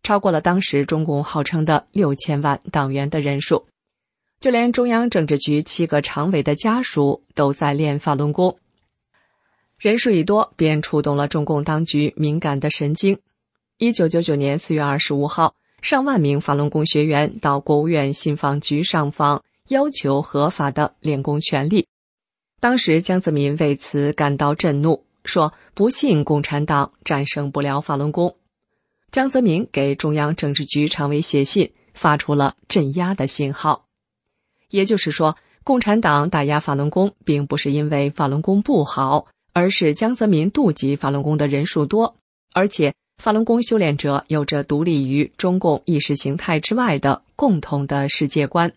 [0.03, 3.65] 超过了当时中共号称的六千万党员的人数。
[4.39, 8.59] 就连中央政治局七个常委的家属都在练法轮功，
[9.79, 13.17] 人数一多，便触动了中共当局敏感的神经。
[13.79, 21.87] 一九九九年四月二十五号，上万名法轮功学员到国务院信访局上访，要求合法的练功权利。
[22.59, 28.35] 当时江泽民为此感到震怒，说：“不信共产党战胜不了法轮功。”
[29.11, 33.85] 江泽民给中央政治局常委写信，发出了镇压的信号。
[34.69, 42.17] 也就是说，共产党打压法轮功，并不是因为法轮功不好，而是江泽民妒忌法轮功的人数多，
[42.53, 48.73] 而且法轮功修炼者有着独立于中共意识形态之外的共同的世界观。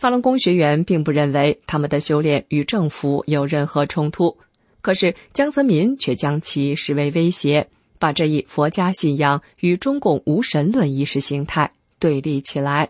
[0.00, 4.34] 法轮功学员并不认为他们的修炼与政府有任何冲突，
[4.80, 12.88] 可是江泽民却将其视为威胁，把这一佛家信仰与中共无神论意识形态对立起来。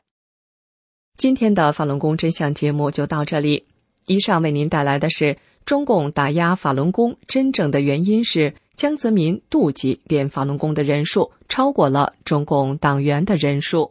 [1.18, 3.64] 今天的法轮功真相节目就到这里。
[4.06, 13.90] 以上为您带来的是中共打压法轮功真正的原因是江泽民妒忌练法轮功的人数超过了中共党员的人数。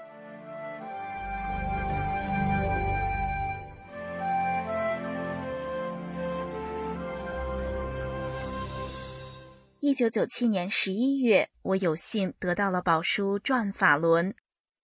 [9.91, 14.31] 一九九七年十一月，我有幸得到了宝书《转法轮》，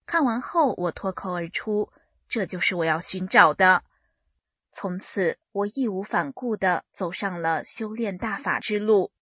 [0.05, 1.89] 看完后我脱口而出
[2.28, 3.86] ：“这就是我要寻找的。”
[4.76, 9.14] 从此，我义无反顾地走上了修炼大法之路。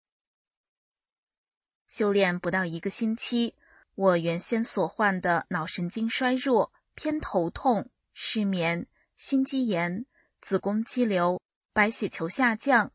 [1.87, 3.53] 修炼不到一个星期，
[3.93, 10.07] 我原先所患的脑神经衰弱、偏头痛、失眠、心肌炎、
[10.41, 11.39] 子宫肌瘤、
[11.73, 12.91] 白血球下降。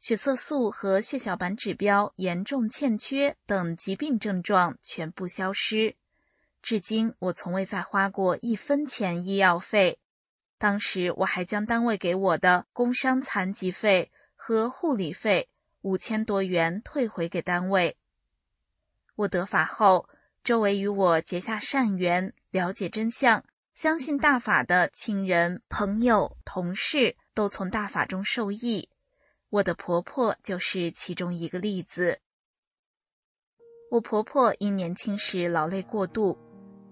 [0.00, 5.94] 血色素和血小板指标严重欠缺等疾病症状全部消失，
[6.62, 9.98] 至今我从未再花过一分钱医药费。
[10.56, 15.50] 当时我还将单位给我的工伤残疾费和护理费
[15.82, 17.98] 五千多元退回给单位。
[19.16, 20.08] 我得法后，
[20.42, 23.44] 周围与我结下善缘、了解真相、
[23.74, 28.88] 相信大法的亲人、朋友、同事都从大法中受益。
[29.50, 32.20] 我的婆婆就是其中一个例子。
[33.90, 36.38] 我婆婆因年轻时劳累过度，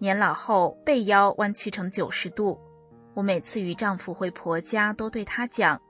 [0.00, 2.58] 年老后背腰弯曲成九十度。
[3.14, 5.80] 我每次与丈夫回婆家，都对她讲：“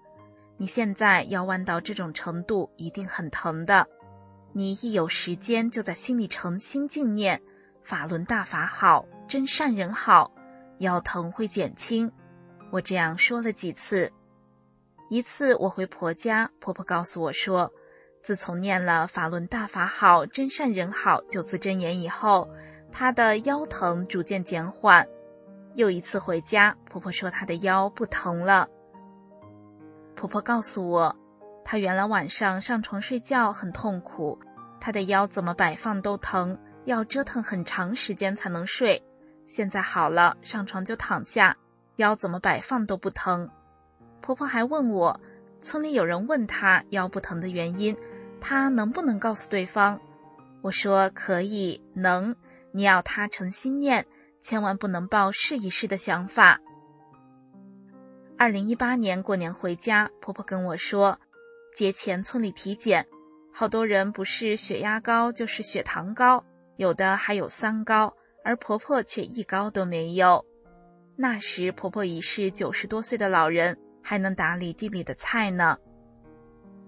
[0.58, 3.88] 你现在腰弯到这种程度，一定很疼的。
[4.52, 7.40] 你一有时间，就在心里诚心静念
[7.82, 10.30] ‘法轮大法好，真善人好’，
[10.80, 12.12] 腰疼会减轻。”
[12.70, 14.12] 我这样说了几次。
[15.09, 17.72] 一次我回婆家，婆婆告诉我说，
[18.22, 22.46] 自从念了“法轮大法好，真善人好”九字真言以后，
[22.92, 25.09] 她的腰疼逐渐减缓。
[25.74, 28.68] 又一次回家，婆婆说她的腰不疼了。
[30.14, 31.16] 婆婆告诉我，
[31.64, 34.38] 她原来晚上上床睡觉很痛苦，
[34.78, 39.02] 她的腰怎么摆放都疼，要折腾很长时间才能睡。
[39.46, 41.56] 现在好了，上床就躺下，
[41.96, 43.48] 腰怎么摆放都不疼。
[44.28, 45.18] 婆婆还问我，
[45.62, 47.96] 村里有人问她腰不疼的原因，
[48.38, 49.98] 她能不能告诉对方？
[50.60, 52.36] 我说可以，能。
[52.72, 54.04] 你要她诚心念，
[54.42, 56.60] 千万不能抱试一试的想法。
[58.36, 61.18] 二零一八年过年回家，婆婆跟我说，
[61.74, 63.06] 节前村里体检，
[63.50, 66.44] 好多人不是血压高就是血糖高，
[66.76, 68.14] 有的还有三高，
[68.44, 70.44] 而婆婆却一高都没有。
[71.16, 73.78] 那时婆婆已是九十多岁的老人。
[74.09, 75.76] 还能打理地里的菜呢。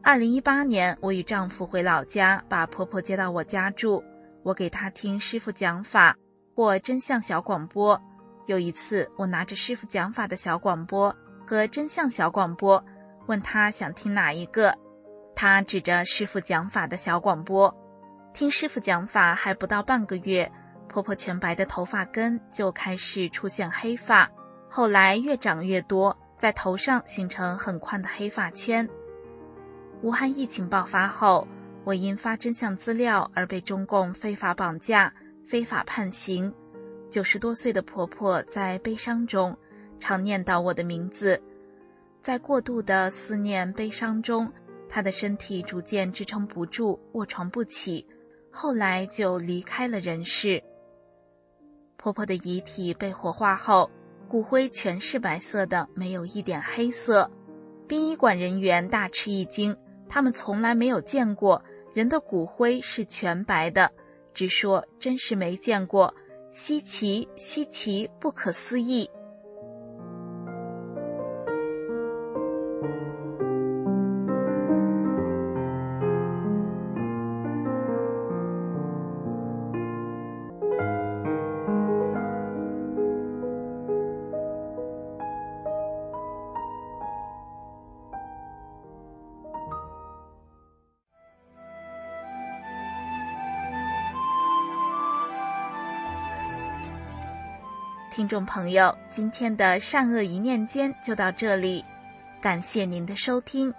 [0.02, 4.02] 二零一八年，我与丈夫回老家，把婆婆接到我家住。
[4.42, 6.16] 我给她听师傅讲法，
[6.56, 8.00] 或真相小广播。
[8.46, 11.14] 有一次，我拿着师傅讲法的小广播
[11.46, 12.82] 和真相小广播，
[13.26, 14.74] 问她想听哪一个，
[15.36, 17.70] 她指着师傅讲法的小广播。
[18.32, 20.50] 听师傅讲法还不到半个月，
[20.88, 24.26] 婆婆全白的头发根就开始出现黑发，
[24.70, 28.88] 后来越长越多，在头上形成很宽的黑发圈。
[30.00, 31.46] 武汉疫情爆发后，
[31.84, 35.12] 我因发真相资料而被中共非法绑架、
[35.46, 36.50] 非法判刑。
[37.10, 39.54] 九十多岁的婆婆在悲伤中
[39.98, 41.38] 常念叨我的名字，
[42.22, 44.50] 在过度的思念悲伤中，
[44.88, 48.06] 她的身体逐渐支撑不住，卧床不起，
[48.50, 50.62] 后来就离开了人世。
[51.98, 53.90] 婆婆的遗体被火化后，
[54.30, 57.28] 骨灰全是白色的，没有一点黑色。
[57.88, 59.76] 殡仪馆人员大吃一惊。
[60.08, 61.60] 他们从来没有见过
[61.92, 63.90] 人的骨灰是全白的，
[64.32, 66.14] 只说真是没见过，
[66.52, 69.10] 稀奇稀奇，不可思议。
[98.20, 101.82] 听众朋友，今天的善恶一念间就到这里，
[102.38, 103.72] 感谢您的收听。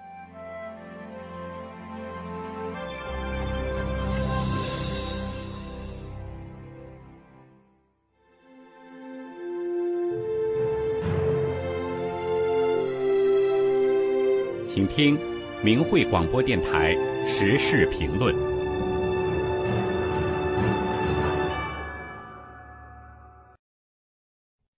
[14.67, 15.19] 请听
[15.63, 16.95] 明慧广播电台
[17.27, 18.60] 时事评论。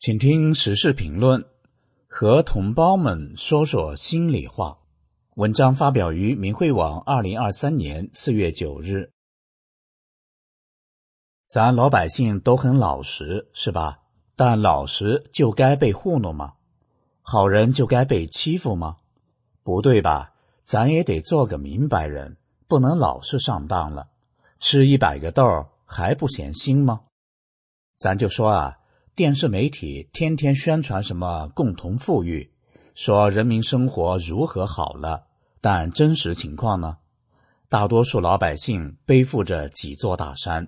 [0.06, 1.45] 请听时事评论，
[2.10, 4.80] 和同胞们说说心里话。
[5.36, 9.12] 文章发表于明慧网，二零二三年四月九日。
[11.47, 14.01] 咱老百姓都很老实，是吧？
[14.36, 16.56] 但老实就该被糊弄吗？
[17.22, 18.97] 好人就该被欺负吗？
[19.64, 20.34] 不对吧？
[20.64, 22.36] 咱也得做个明白人，
[22.68, 24.10] 不能老是上当了。
[24.60, 27.04] 吃一百个豆还不嫌腥吗？
[27.95, 28.80] 咱就说啊。
[29.16, 32.49] 电视媒体天天宣传什么共同富裕，
[32.95, 35.28] 说人民生活如何好了，
[35.61, 36.97] 但真实情况呢？
[37.70, 40.68] 大多数老百姓背负着几座大山，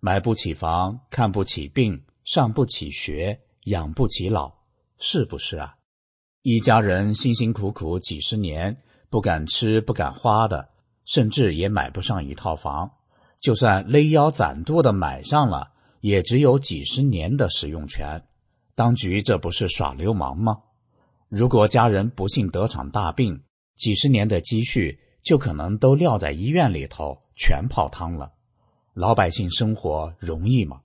[0.00, 4.54] 买不起房，看不起病，上不起学，养不起老，
[4.98, 5.74] 是不是啊？
[6.40, 8.74] 一家人辛辛苦苦几十年，
[9.10, 10.70] 不敢吃不敢花的，
[11.04, 12.90] 甚至也买不上一套房，
[13.38, 15.71] 就算勒腰攒肚的买上了。
[16.02, 18.20] 也只有几十年的使用权，
[18.74, 20.58] 当局这不是耍流氓吗？
[21.28, 23.40] 如果家人不幸得场大病，
[23.76, 28.32] 几十年的积蓄就可能都撂在医院里头，全泡汤了。
[28.94, 30.80] 老百姓生活容易吗？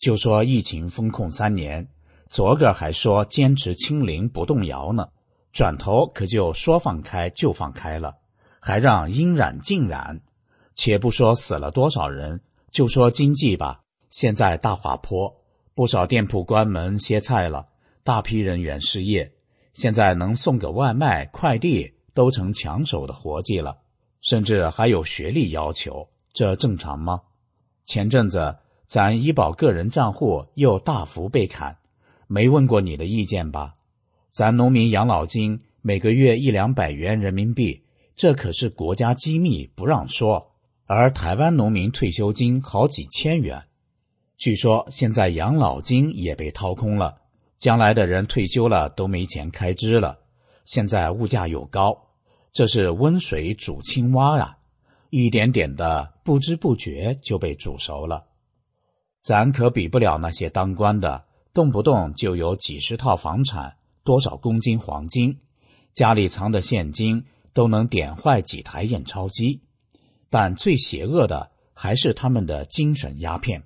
[0.00, 1.88] 就说疫情封控三年，
[2.28, 5.06] 昨个还说坚持清零不动摇呢，
[5.52, 8.16] 转头可就说放开就放开了，
[8.58, 10.20] 还让应染尽染。
[10.74, 13.84] 且不说死了多少人，就说经济吧。
[14.16, 15.42] 现在大滑坡，
[15.74, 17.66] 不少店铺关门歇菜了，
[18.02, 19.34] 大批人员失业。
[19.74, 23.76] 现在能送个外卖、快递都成抢手的活计了，
[24.22, 27.24] 甚至还有学历要求，这正常吗？
[27.84, 28.56] 前阵子
[28.86, 31.76] 咱医保个人账户又大幅被砍，
[32.26, 33.74] 没问过你的意见吧？
[34.30, 40.52] 咱农民养老金每个月一两百元人民币，这可是国家机密，不让说。
[40.86, 43.64] 而台湾农民退休金好几千元。
[44.38, 47.22] 据说现在养老金也被掏空了，
[47.58, 50.18] 将来的人退休了都没钱开支了。
[50.64, 52.08] 现在物价又高，
[52.52, 54.58] 这是温水煮青蛙啊！
[55.10, 58.26] 一点点的，不知不觉就被煮熟了。
[59.22, 61.24] 咱可比不了那些当官的，
[61.54, 65.38] 动不动就有几十套房产、多少公斤黄金，
[65.94, 67.24] 家里藏的现金
[67.54, 69.62] 都能点坏几台验钞机。
[70.28, 73.62] 但最邪恶的还是他们的精神鸦片。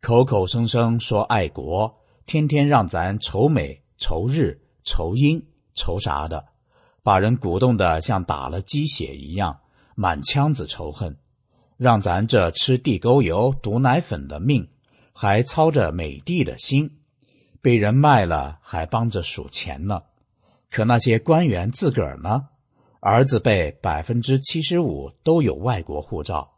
[0.00, 5.44] 口口声声说爱国，天天让咱仇美、仇日、仇英、
[5.74, 6.46] 仇啥的，
[7.02, 9.58] 把人鼓动的像打了鸡血一样，
[9.96, 11.18] 满腔子仇恨，
[11.76, 14.68] 让咱这吃地沟油、毒奶粉的命，
[15.12, 17.00] 还操着美帝的心，
[17.60, 20.02] 被人卖了还帮着数钱呢。
[20.70, 22.46] 可那些官员自个儿呢？
[23.00, 26.52] 儿子辈百分之七十五都有外国护照，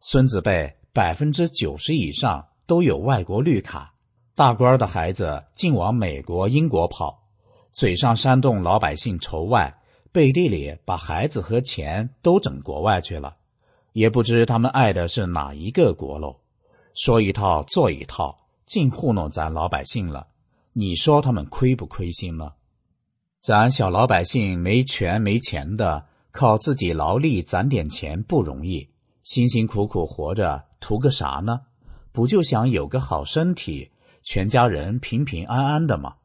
[0.00, 2.48] 孙子辈百分之九十以上。
[2.70, 3.94] 都有外国绿卡，
[4.36, 7.24] 大官的孩子竟往美国、英国跑，
[7.72, 9.76] 嘴上煽动老百姓仇外，
[10.12, 13.34] 背地里把孩子和钱都整国外去了，
[13.92, 16.36] 也不知他们爱的是哪一个国喽。
[16.94, 20.28] 说一套做一套，净糊弄咱老百姓了。
[20.72, 22.52] 你说他们亏不亏心呢？
[23.40, 28.88] 咱小老百姓没权没钱的，靠自己劳力攒点钱不容易，
[29.24, 31.62] 辛辛苦苦活着图个啥呢？
[32.12, 33.90] 不就想有个好身体，
[34.22, 36.16] 全家人平平安安的吗？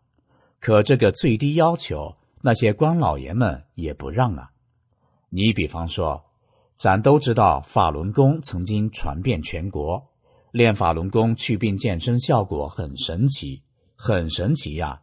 [0.60, 4.52] 可这个最低要求，那些官老爷们也不让啊。
[5.30, 6.26] 你比方说，
[6.76, 10.10] 咱都知道法轮功曾经传遍全国。
[10.52, 13.62] 练法轮功祛病健身效果很神奇，
[13.96, 15.02] 很神奇呀！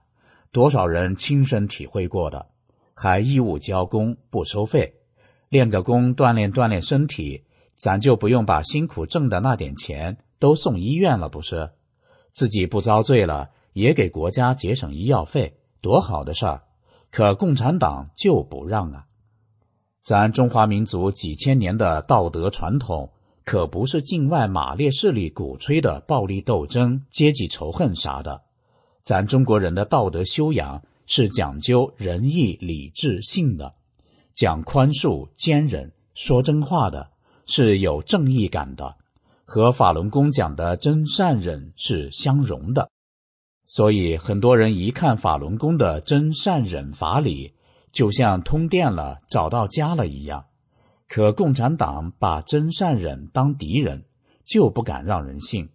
[0.51, 2.47] 多少人亲身体会过的，
[2.95, 4.95] 还义务交功不收费，
[5.51, 11.71] 练个功锻炼锻炼身体，咱就不用把辛苦挣的那点钱都送医院了，不是？
[12.33, 16.65] 自己不遭罪了，也给国家节省医药费，多好的事儿！
[17.13, 19.07] 可共产党就不让啊！
[20.03, 23.13] 咱中华民族几千年的道德传统。
[23.45, 28.43] 可不是境外马列势力鼓吹的暴力斗争、阶级仇恨啥的。
[29.03, 33.75] 咱中国人的道德修养是讲究仁义礼智信的，
[34.33, 37.11] 讲宽恕坚忍、说真话的，
[37.47, 38.95] 是有正义感的，
[39.55, 42.89] 和法轮功讲的真善忍是相融的。
[43.67, 47.53] 所以很多人一看法轮功的真善忍法理，
[47.93, 50.47] 就像通电了、找到家了一样。
[51.07, 54.07] 可共产党把真善忍当敌人，
[54.47, 55.69] 就不敢让人信，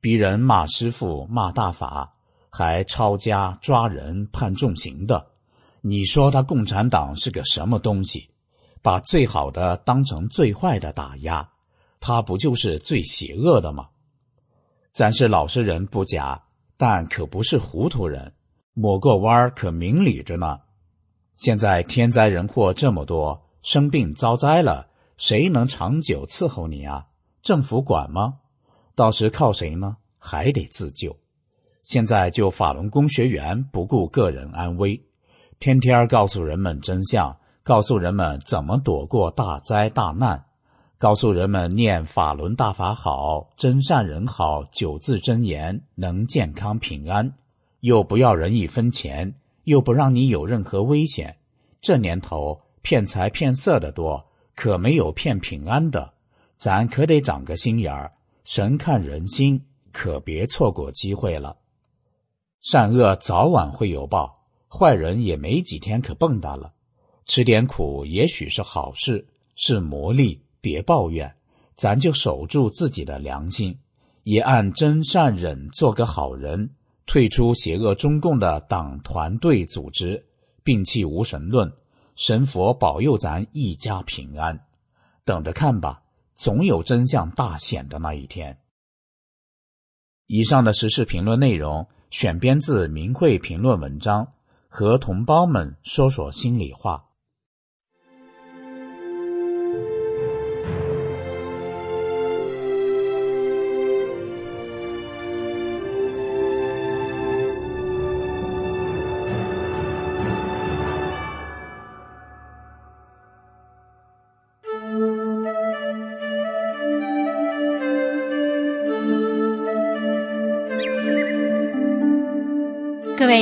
[0.00, 2.14] 逼人骂师傅、骂大法，
[2.48, 5.26] 还抄家、抓人、判重刑的。
[5.80, 8.30] 你说他共产党是个什么东西？
[8.82, 11.48] 把最好的当成最坏的打压，
[12.00, 13.88] 他不就是最邪恶的吗？
[14.92, 16.44] 咱是老实人不假，
[16.76, 18.32] 但可不是糊涂人，
[18.72, 20.60] 抹过弯儿可明理着呢。
[21.34, 23.42] 现在天灾人祸这么多。
[23.62, 24.86] 生病遭灾了，
[25.16, 27.06] 谁能长久伺候你啊？
[27.42, 28.34] 政府管吗？
[28.94, 29.96] 到时靠谁呢？
[30.18, 31.18] 还得自救。
[31.82, 35.04] 现在就法轮功学员不顾个人安危，
[35.58, 40.45] 天天告诉人们真相，告诉人们怎么躲过大灾大难，
[40.98, 47.34] 告诉人们念法轮大法好，真善人好九字真言能健康平安，
[47.80, 49.34] 又不要人一分钱，
[49.64, 51.36] 又不让你有任何危险。
[51.80, 52.62] 这年头。
[52.82, 56.14] 骗财骗色的多，可没有骗平安的。
[56.54, 58.12] 咱可得长个心眼儿，
[58.44, 61.56] 神看人心，可别错过机会了。
[62.60, 66.74] 善恶早晚会有报，坏人也没几天可蹦跶了。
[67.24, 69.26] 吃点苦也许是好事，
[69.56, 71.36] 是磨砺，别抱怨。
[71.76, 73.78] 咱就守住自己的良心，
[74.24, 76.70] 也按真善忍做个好人，
[77.06, 80.26] 退出邪恶中共的党团队组织，
[80.64, 81.72] 摒弃无神论。
[82.16, 84.64] 神佛保佑咱一家平安，
[85.24, 86.02] 等着看吧，
[86.34, 88.58] 总有真相大显的那一天。
[90.26, 94.32] 以上的时事评论内容选编自明慧评论文章，
[94.68, 97.05] 和同胞们说说心里话。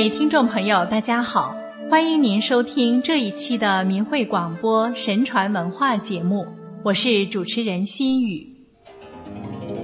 [0.09, 1.55] 听众朋友，大家好，
[1.89, 6.45] 欢迎您收听这一期的明慧广播神传文化节目，
[6.83, 8.47] 我是主持人心雨。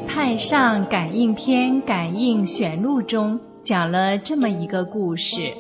[0.08, 5.52] 《太上感应篇》感应选录中讲了这么一个故事：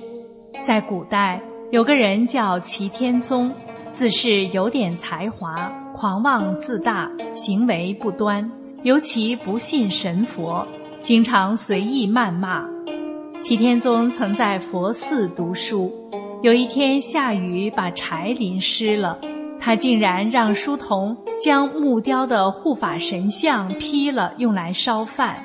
[0.63, 1.41] 在古代，
[1.71, 3.51] 有个人叫齐天宗，
[3.91, 5.55] 自是有点才华，
[5.93, 8.49] 狂妄自大，行为不端，
[8.83, 10.67] 尤其不信神佛，
[11.01, 12.63] 经常随意谩骂。
[13.41, 15.91] 齐天宗曾在佛寺读书，
[16.43, 19.19] 有一天下雨把柴淋湿了，
[19.59, 25.43] 他竟然让书童将木雕的护法神像劈了，用来烧饭。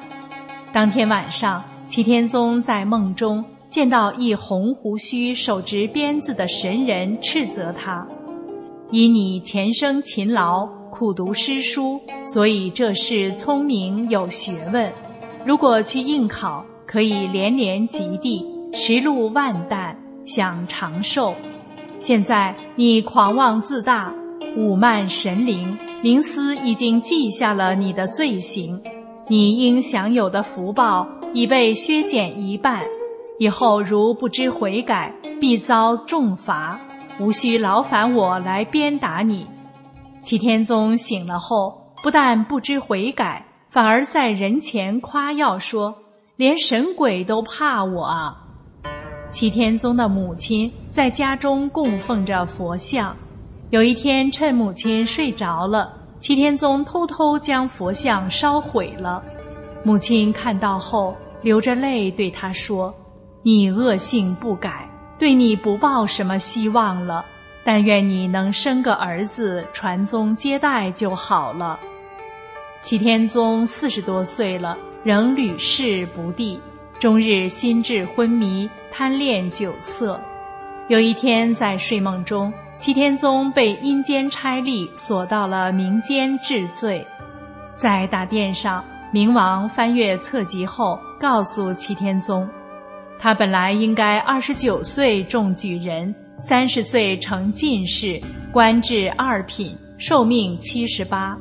[0.74, 8.06] 当天晚上，齐天宗在梦中见到一红胡须、手执鞭子的神人，斥责他
[8.92, 14.92] ：“以你前生勤劳苦读诗书，所以这是聪明有学问。
[15.46, 16.62] 如果去应考。”
[16.96, 18.42] 可以连连及第，
[18.72, 19.94] 食禄万担，
[20.24, 21.34] 享长寿。
[22.00, 24.10] 现在你狂妄自大，
[24.56, 28.80] 侮慢神灵，冥司已经记下了你的罪行。
[29.28, 32.82] 你应享有的福报已被削减一半，
[33.38, 36.80] 以后如不知悔改，必遭重罚，
[37.20, 39.46] 无需劳烦我来鞭打你。”
[40.24, 45.94] 齐天宗醒了后，不但不知悔改，反而在人前夸耀说
[46.36, 48.36] ：“连神鬼都怕我啊！”
[49.32, 53.14] 齐天宗的母亲在家中供奉着佛像，
[53.70, 59.22] 有一天趁母亲睡着了，齐天宗偷偷将佛像烧毁了。
[59.82, 62.94] 母亲看到后，流着泪对他说
[63.42, 67.24] ：“你恶性不改，对你不抱什么希望了。
[67.64, 71.78] 但愿你能生个儿子，传宗接代就好了。”
[72.80, 76.58] 齐天宗四十多岁了，仍屡试不第。
[76.98, 80.20] 终日心智昏迷，贪恋酒色。
[80.88, 87.06] 有一天在睡梦中，齐天宗被阴间差吏锁到了冥间治罪。
[87.76, 88.84] 在大殿上，
[89.14, 92.48] 冥王翻阅册籍后，告诉齐天宗，
[93.16, 98.20] 他本来应该二十九岁中举人，三十岁成进士，
[98.52, 101.38] 官至二品，寿命七十八，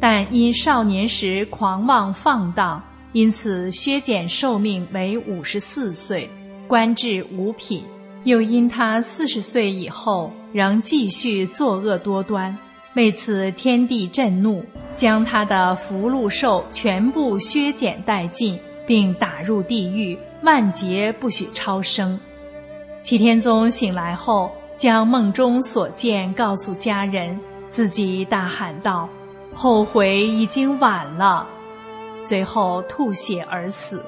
[0.00, 2.82] 但因少年时狂妄放荡。
[3.12, 6.28] 因此，削减寿命为五十四岁，
[6.66, 7.82] 官至五品。
[8.24, 12.56] 又因他四十岁以后仍继续作恶多端，
[12.94, 18.56] 为此天地震怒，将他的福禄寿全部削减殆尽，
[18.86, 22.18] 并打入地狱，万劫不许超生。
[23.02, 27.36] 齐天宗醒来后，将梦中所见告诉家人，
[27.70, 29.08] 自己大喊道
[29.52, 31.46] ：“后悔已经晚了。”
[32.22, 34.02] 随后吐血而死，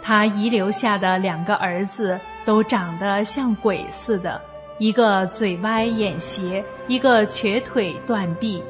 [0.00, 4.40] 他遗留下的两个儿子都长得像鬼似的，
[4.78, 8.62] 一个嘴歪眼斜，一个瘸腿断臂。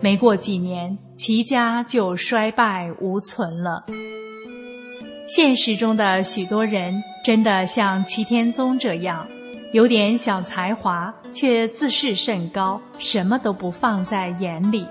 [0.00, 3.84] 没过几年，齐家就衰败无存了。
[5.26, 9.26] 现实中的许多人真的像齐天宗这样，
[9.72, 14.86] 有点小才华，却自视甚高，什么都不放在眼里。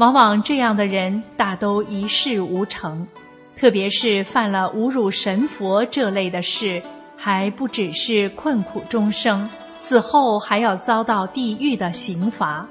[0.00, 3.06] 往往这样的人大都一事无成，
[3.54, 6.82] 特别是犯了侮辱神佛这类的事，
[7.18, 9.46] 还不只是困苦终生，
[9.76, 12.66] 死后还要遭到地狱的刑罚。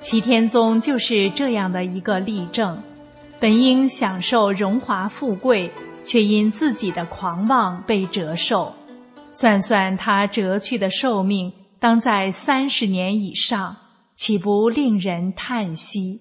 [0.00, 2.78] 齐天宗就是这样的一个例证，
[3.40, 5.72] 本应享受荣华富贵，
[6.04, 8.70] 却因自己的狂妄被折寿。
[9.32, 11.50] 算算他折去的寿命，
[11.80, 13.74] 当在三十年以上，
[14.14, 16.20] 岂不令人叹息？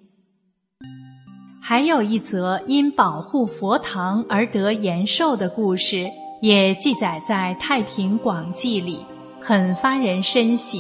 [1.68, 6.07] 还有一则因保护佛堂而得延寿的故事，
[6.39, 9.03] 也记载在《太平广记》里，
[9.41, 10.80] 很发人深省。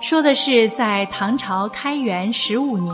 [0.00, 2.92] 说的是在唐朝开元十五年，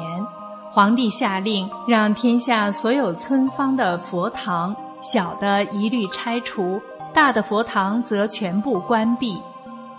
[0.71, 6.79] 皇帝下令让天下所有村坊的佛堂，小的一律拆除，
[7.15, 9.41] 大的佛堂则全部关闭。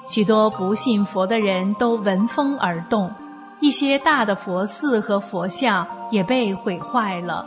[0.06, 3.12] 许多不信佛的人都闻风而动。
[3.60, 7.46] 一些大的佛寺和佛像也被毁坏了。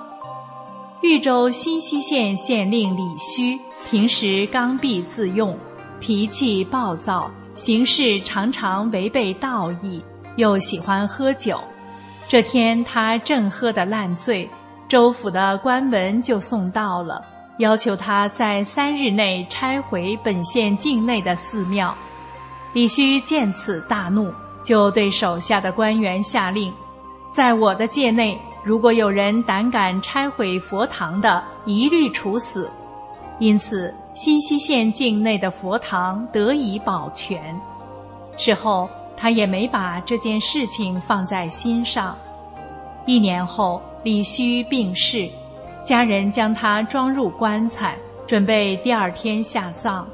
[1.01, 3.57] 豫州新溪县县令李须
[3.89, 5.57] 平时刚愎自用，
[6.01, 10.03] 脾气暴躁，行事常常违背道义，
[10.37, 11.61] 又喜欢喝酒。
[12.27, 14.49] 这天他正喝得烂醉，
[14.89, 17.25] 州府的官文就送到了，
[17.59, 21.95] 要求他在三日内拆毁本县境内的寺庙。
[22.73, 24.33] 李须见此大怒。
[24.63, 26.73] 就对手下的官员下令，
[27.31, 32.71] 在我的界内，如果有人胆敢拆毁佛堂的，一律处死。
[33.39, 37.41] 因此，新溪县境内的佛堂得以保全。
[38.37, 42.17] 事后，他也没把这件事情放在心上。
[43.07, 45.29] 一年后，李须病逝，
[45.85, 47.97] 家人将他装入棺材，
[48.27, 50.07] 准备第二天下葬。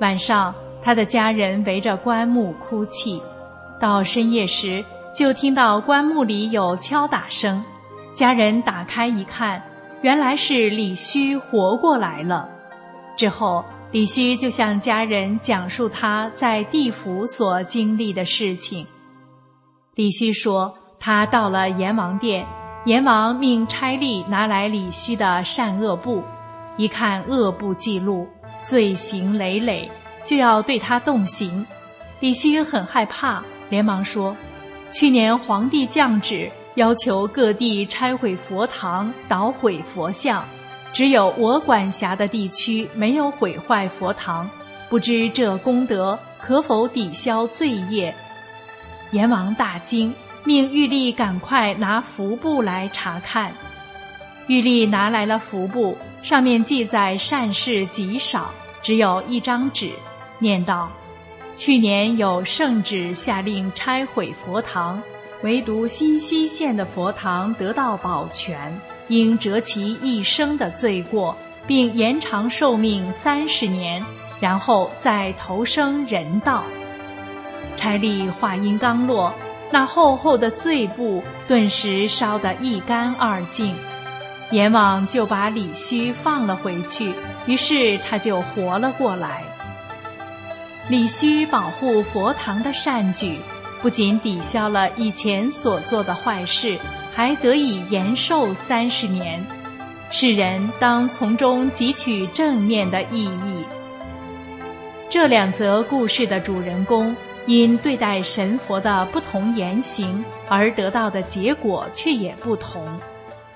[0.00, 3.22] 晚上，他的家人围着棺木哭泣。
[3.80, 7.62] 到深夜时，就听到棺木里有敲打声。
[8.12, 9.62] 家人打开一看，
[10.00, 12.48] 原来是李须活过来了。
[13.16, 18.86] 之后，李须就向家人讲述他在地府所经历的事情。
[19.94, 22.46] 李须说，他到了阎王殿，
[22.84, 26.22] 阎王命差吏拿来李须的善恶簿，
[26.76, 28.26] 一看恶簿记录，
[28.62, 29.90] 罪行累累，
[30.24, 31.66] 就要对他动刑。
[32.20, 33.42] 李须很害怕。
[33.68, 34.36] 连忙说
[34.92, 40.44] ：“去年皇帝降旨，要求各地拆毁佛堂、捣毁佛像，
[40.92, 44.48] 只有我管辖的地区没有毁坏佛堂，
[44.88, 48.14] 不知这功德可否抵消罪业？”
[49.12, 50.14] 阎王大惊，
[50.44, 53.52] 命玉帝赶快拿符布来查看。
[54.48, 58.50] 玉丽拿来了符布，上面记载善事极少，
[58.82, 59.90] 只有一张纸，
[60.38, 60.90] 念道
[61.56, 65.02] ：“去年有圣旨下令拆毁佛堂，
[65.42, 68.78] 唯独新溪县的佛堂得到保全，
[69.08, 71.34] 应折其一生的罪过，
[71.66, 74.04] 并延长寿命三十年，
[74.38, 76.62] 然后再投生人道。”
[77.74, 79.34] 差吏话音刚落，
[79.70, 83.74] 那厚厚的罪布顿时烧得一干二净。
[84.50, 87.12] 阎王就把李须放了回去，
[87.46, 89.42] 于是他就活了过来。
[90.88, 93.36] 李须保护佛堂的善举，
[93.82, 96.78] 不仅抵消了以前所做的坏事，
[97.12, 99.44] 还得以延寿三十年。
[100.10, 103.64] 世人当从中汲取正面的意义。
[105.10, 107.16] 这两则故事的主人公，
[107.46, 112.86] 因对待神佛的不同言行，而得到的结果却也不同。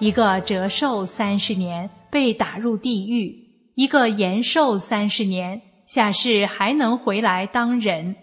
[0.00, 3.36] 一个折寿三十年被打入地狱，
[3.76, 5.60] 一个延寿三十年
[5.92, 8.14] 下世还能回来当人。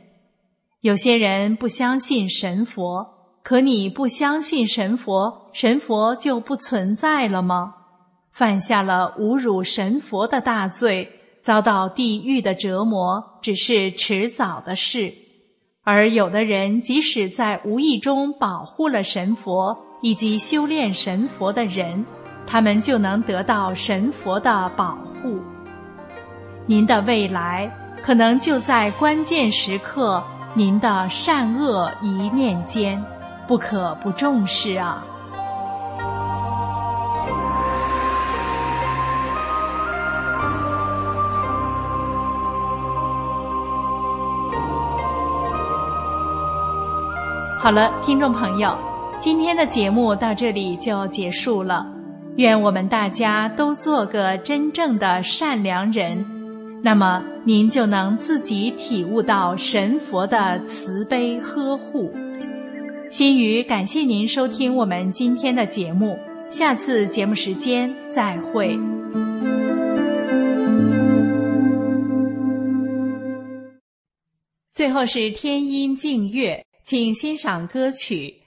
[0.79, 3.05] 有些人不相信神佛，
[3.43, 7.73] 可你不相信神佛，神佛就不存在了吗？
[8.31, 11.11] 犯下了侮辱神佛的大罪，
[11.41, 15.13] 遭到地狱的折磨只是迟早的事。
[15.83, 19.77] 而有的人即使在无意中保护了神佛。
[20.03, 22.05] 以及修炼神佛的人，
[22.45, 25.39] 他们就能得到神佛的保护。
[26.69, 27.71] 您的未来
[28.03, 30.21] 可能就在关键时刻，
[30.53, 33.01] 您的善恶一念间，
[33.47, 35.01] 不可不重视啊！
[47.57, 48.77] 好了，听众朋友。
[49.19, 51.87] 今天的节目到这里就结束了，
[52.35, 56.36] 愿我们大家都做个真正的善良人，
[56.81, 62.13] 那么您就能自己体悟到神佛的慈悲呵护。
[63.09, 66.17] 心语感谢您收听我们今天的节目，
[66.49, 68.77] 下次节目时间再会。
[74.73, 78.46] 最后是天音静月，请欣赏歌曲。